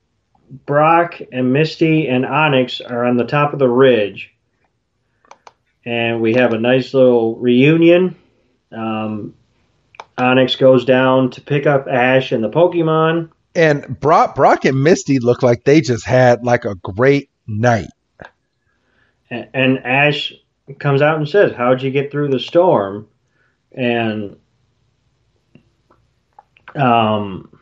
[0.66, 4.32] Brock and Misty and Onix are on the top of the ridge,
[5.84, 8.16] and we have a nice little reunion.
[8.72, 9.34] Um,
[10.18, 13.30] Onix goes down to pick up Ash and the Pokemon.
[13.54, 17.88] And Brock, Brock and Misty look like they just had like a great night.
[19.30, 20.32] And, Ash
[20.78, 23.08] comes out and says, "How'd you get through the storm?"
[23.72, 24.36] And
[26.76, 27.58] um,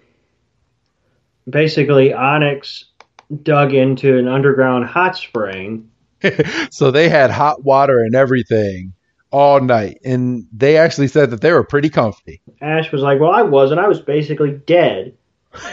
[1.49, 2.85] basically Onix
[3.43, 5.91] dug into an underground hot spring.
[6.71, 8.93] so they had hot water and everything
[9.31, 12.43] all night, and they actually said that they were pretty comfy.
[12.61, 13.81] Ash was like, "Well, I wasn't.
[13.81, 15.17] I was basically dead."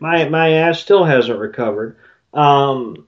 [0.00, 1.96] my my ass still hasn't recovered.
[2.34, 3.06] Um,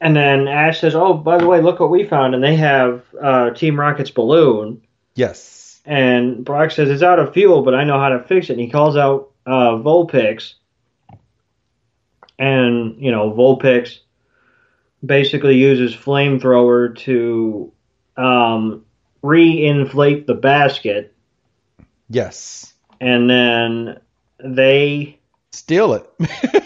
[0.00, 3.02] and then Ash says, "Oh, by the way, look what we found!" And they have
[3.20, 4.82] uh, Team Rocket's balloon.
[5.14, 5.54] yes.
[5.88, 8.54] And Brock says it's out of fuel, but I know how to fix it.
[8.54, 10.54] And he calls out uh, Vulpix,
[12.38, 13.98] and you know Vulpix
[15.04, 17.72] basically uses flamethrower to
[18.16, 18.84] um,
[19.22, 21.14] re-inflate the basket,
[22.08, 22.74] Yes.
[23.00, 24.00] and then
[24.42, 25.18] they
[25.56, 26.06] Steal it.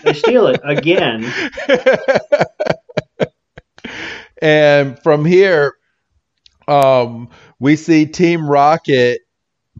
[0.03, 1.33] they steal it again.
[4.43, 5.75] and from here,
[6.67, 7.29] um,
[7.61, 9.21] we see Team Rocket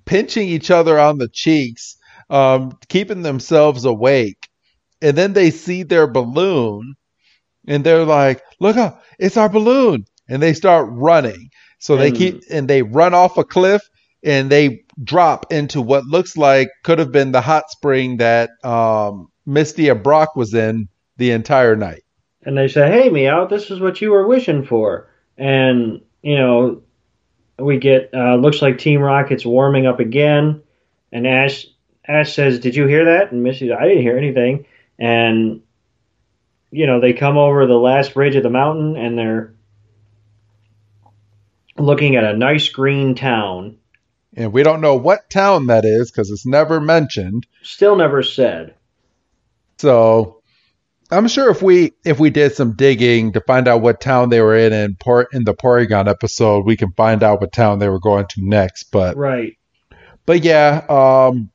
[0.05, 1.97] pinching each other on the cheeks,
[2.31, 4.49] um, keeping themselves awake.
[5.03, 6.95] And then they see their balloon
[7.67, 10.05] and they're like, look up, it's our balloon.
[10.29, 11.51] And they start running.
[11.81, 13.83] So they keep, and they run off a cliff
[14.23, 19.29] and they drop into what looks like could have been the hot spring that um,
[19.47, 22.03] Misty and Brock was in the entire night.
[22.43, 26.83] and they say, "Hey, Meowth, this is what you were wishing for." And you know,
[27.59, 30.63] we get uh, looks like Team Rocket's warming up again,
[31.13, 31.67] and Ash
[32.07, 34.67] Ash says, "Did you hear that?" And Misty, "I didn't hear anything."
[34.99, 35.63] And
[36.71, 39.55] you know, they come over the last ridge of the mountain, and they're
[41.77, 43.77] looking at a nice green town.
[44.37, 47.47] And we don't know what town that is because it's never mentioned.
[47.63, 48.75] Still never said.
[49.79, 50.41] So
[51.11, 54.41] I'm sure if we if we did some digging to find out what town they
[54.41, 57.89] were in in Port in the Porygon episode, we can find out what town they
[57.89, 58.93] were going to next.
[58.93, 59.57] But Right.
[60.27, 61.51] but yeah, um,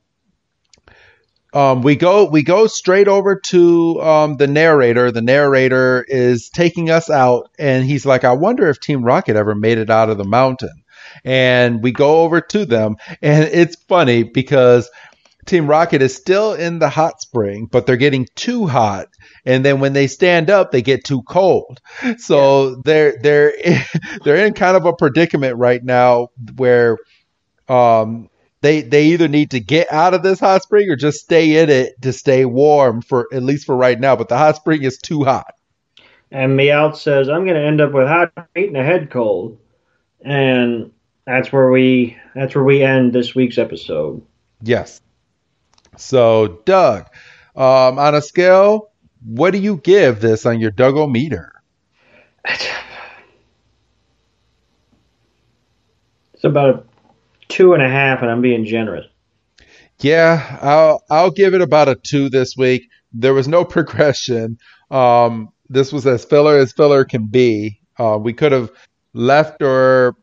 [1.54, 5.10] um, we go we go straight over to um, the narrator.
[5.12, 9.56] The narrator is taking us out, and he's like, "I wonder if Team Rocket ever
[9.56, 10.84] made it out of the mountain."
[11.24, 14.90] And we go over to them, and it's funny because
[15.46, 19.08] Team Rocket is still in the hot spring, but they're getting too hot,
[19.46, 21.80] and then when they stand up, they get too cold.
[22.18, 23.54] So they're they're
[24.24, 26.98] they're in kind of a predicament right now where
[27.70, 28.30] um
[28.62, 31.70] they they either need to get out of this hot spring or just stay in
[31.70, 34.16] it to stay warm for at least for right now.
[34.16, 35.54] But the hot spring is too hot.
[36.32, 39.58] And Meowth says, I'm going to end up with hot feet and a head cold.
[40.22, 40.92] And
[41.26, 44.22] that's where we that's where we end this week's episode.
[44.62, 45.02] Yes.
[45.98, 47.08] So Doug,
[47.56, 48.92] um, on a scale,
[49.24, 51.50] what do you give this on your Dougometer?
[56.34, 56.84] It's about a
[57.48, 59.08] two and a half, and I'm being generous.
[60.00, 62.90] Yeah, I'll I'll give it about a two this week.
[63.14, 64.60] There was no progression.
[64.92, 67.80] Um, this was as filler as filler can be.
[67.98, 68.70] Uh, we could have
[69.14, 70.16] left or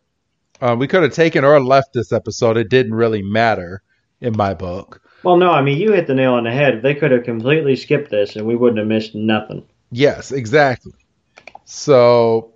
[0.62, 2.56] uh, we could have taken or left this episode.
[2.56, 3.82] It didn't really matter
[4.20, 5.02] in my book.
[5.24, 6.82] Well, no, I mean you hit the nail on the head.
[6.82, 9.66] They could have completely skipped this, and we wouldn't have missed nothing.
[9.90, 10.92] Yes, exactly.
[11.64, 12.52] So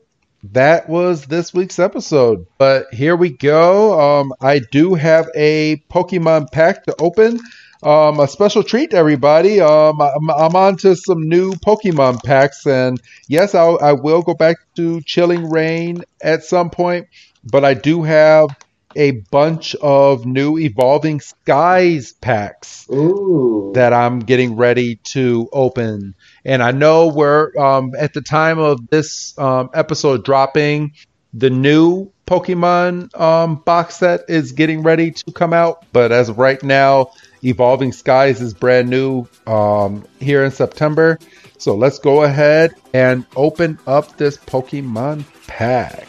[0.53, 2.47] that was this week's episode.
[2.59, 4.01] But here we go.
[4.01, 7.41] Um, I do have a Pokemon pack to open.
[7.83, 9.61] Um, a special treat to everybody.
[9.61, 14.35] Um, I'm, I'm on to some new Pokemon packs, and yes, I'll, I will go
[14.35, 17.07] back to Chilling Reign at some point.
[17.49, 18.49] But I do have
[18.97, 23.73] a bunch of new Evolving Skies packs Ooh.
[23.75, 26.15] that I'm getting ready to open.
[26.45, 30.95] And I know we're um, at the time of this um, episode dropping,
[31.35, 35.85] the new Pokemon um, box set is getting ready to come out.
[35.93, 37.13] But as of right now,
[37.45, 41.19] Evolving Skies is brand new um, here in September.
[41.59, 46.09] So let's go ahead and open up this Pokemon pack.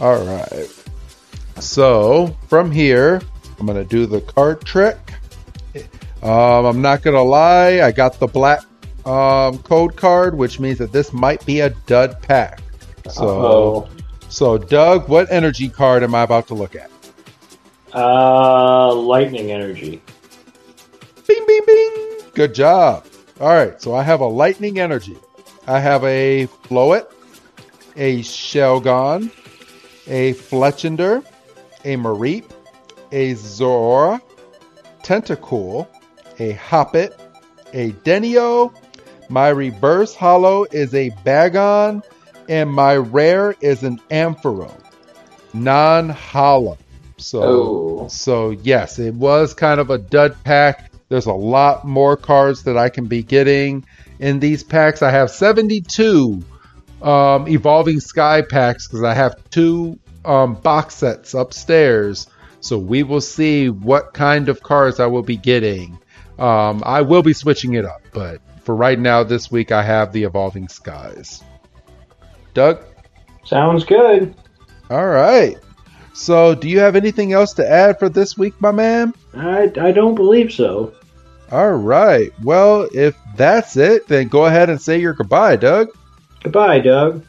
[0.00, 0.68] All right.
[1.60, 3.20] So from here,
[3.58, 4.96] I'm going to do the card trick.
[6.22, 8.60] Um, I'm not gonna lie, I got the black
[9.06, 12.60] um, code card, which means that this might be a dud pack.
[13.08, 13.88] So, Uh-oh.
[14.28, 16.90] so Doug, what energy card am I about to look at?
[17.94, 20.02] Uh, lightning energy.
[21.28, 22.18] Bing, bing, bing.
[22.34, 23.06] Good job.
[23.40, 25.16] All right, so I have a lightning energy.
[25.68, 27.12] I have a Floette,
[27.94, 29.30] a Shelgon,
[30.08, 31.24] a Fletchinder,
[31.84, 32.50] a Mareep,
[33.12, 34.20] a Zorua,
[35.02, 35.86] Tentacool,
[36.38, 37.18] a Hoppip,
[37.72, 38.74] a Deino.
[39.28, 42.02] My reverse holo is a Bagon,
[42.48, 44.82] and my rare is an Ampharos,
[45.52, 46.78] non holo.
[47.18, 48.08] So Oh.
[48.08, 50.90] So yes, it was kind of a dud pack.
[51.08, 53.84] There's a lot more cards that I can be getting
[54.18, 55.02] in these packs.
[55.02, 56.42] I have 72
[57.02, 62.26] um, Evolving Sky packs because I have two um, box sets upstairs.
[62.60, 65.98] So we will see what kind of cards I will be getting.
[66.38, 70.12] Um, I will be switching it up, but for right now, this week I have
[70.12, 71.42] the Evolving Skies.
[72.54, 72.84] Doug?
[73.44, 74.34] Sounds good.
[74.90, 75.56] All right.
[76.12, 79.14] So, do you have anything else to add for this week, my man?
[79.34, 80.92] I, I don't believe so.
[81.50, 82.30] All right.
[82.42, 85.88] Well, if that's it, then go ahead and say your goodbye, Doug.
[86.42, 87.24] Goodbye, Doug.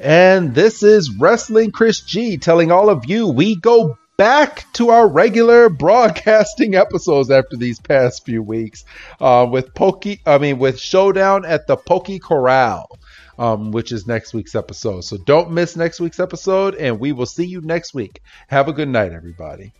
[0.00, 5.08] And this is Wrestling Chris G telling all of you we go back to our
[5.08, 8.84] regular broadcasting episodes after these past few weeks
[9.20, 12.88] uh, with Pokey, I mean, with Showdown at the Pokey Corral
[13.38, 15.02] um, which is next week's episode.
[15.02, 18.20] So don't miss next week's episode, and we will see you next week.
[18.48, 19.72] Have a good night, everybody.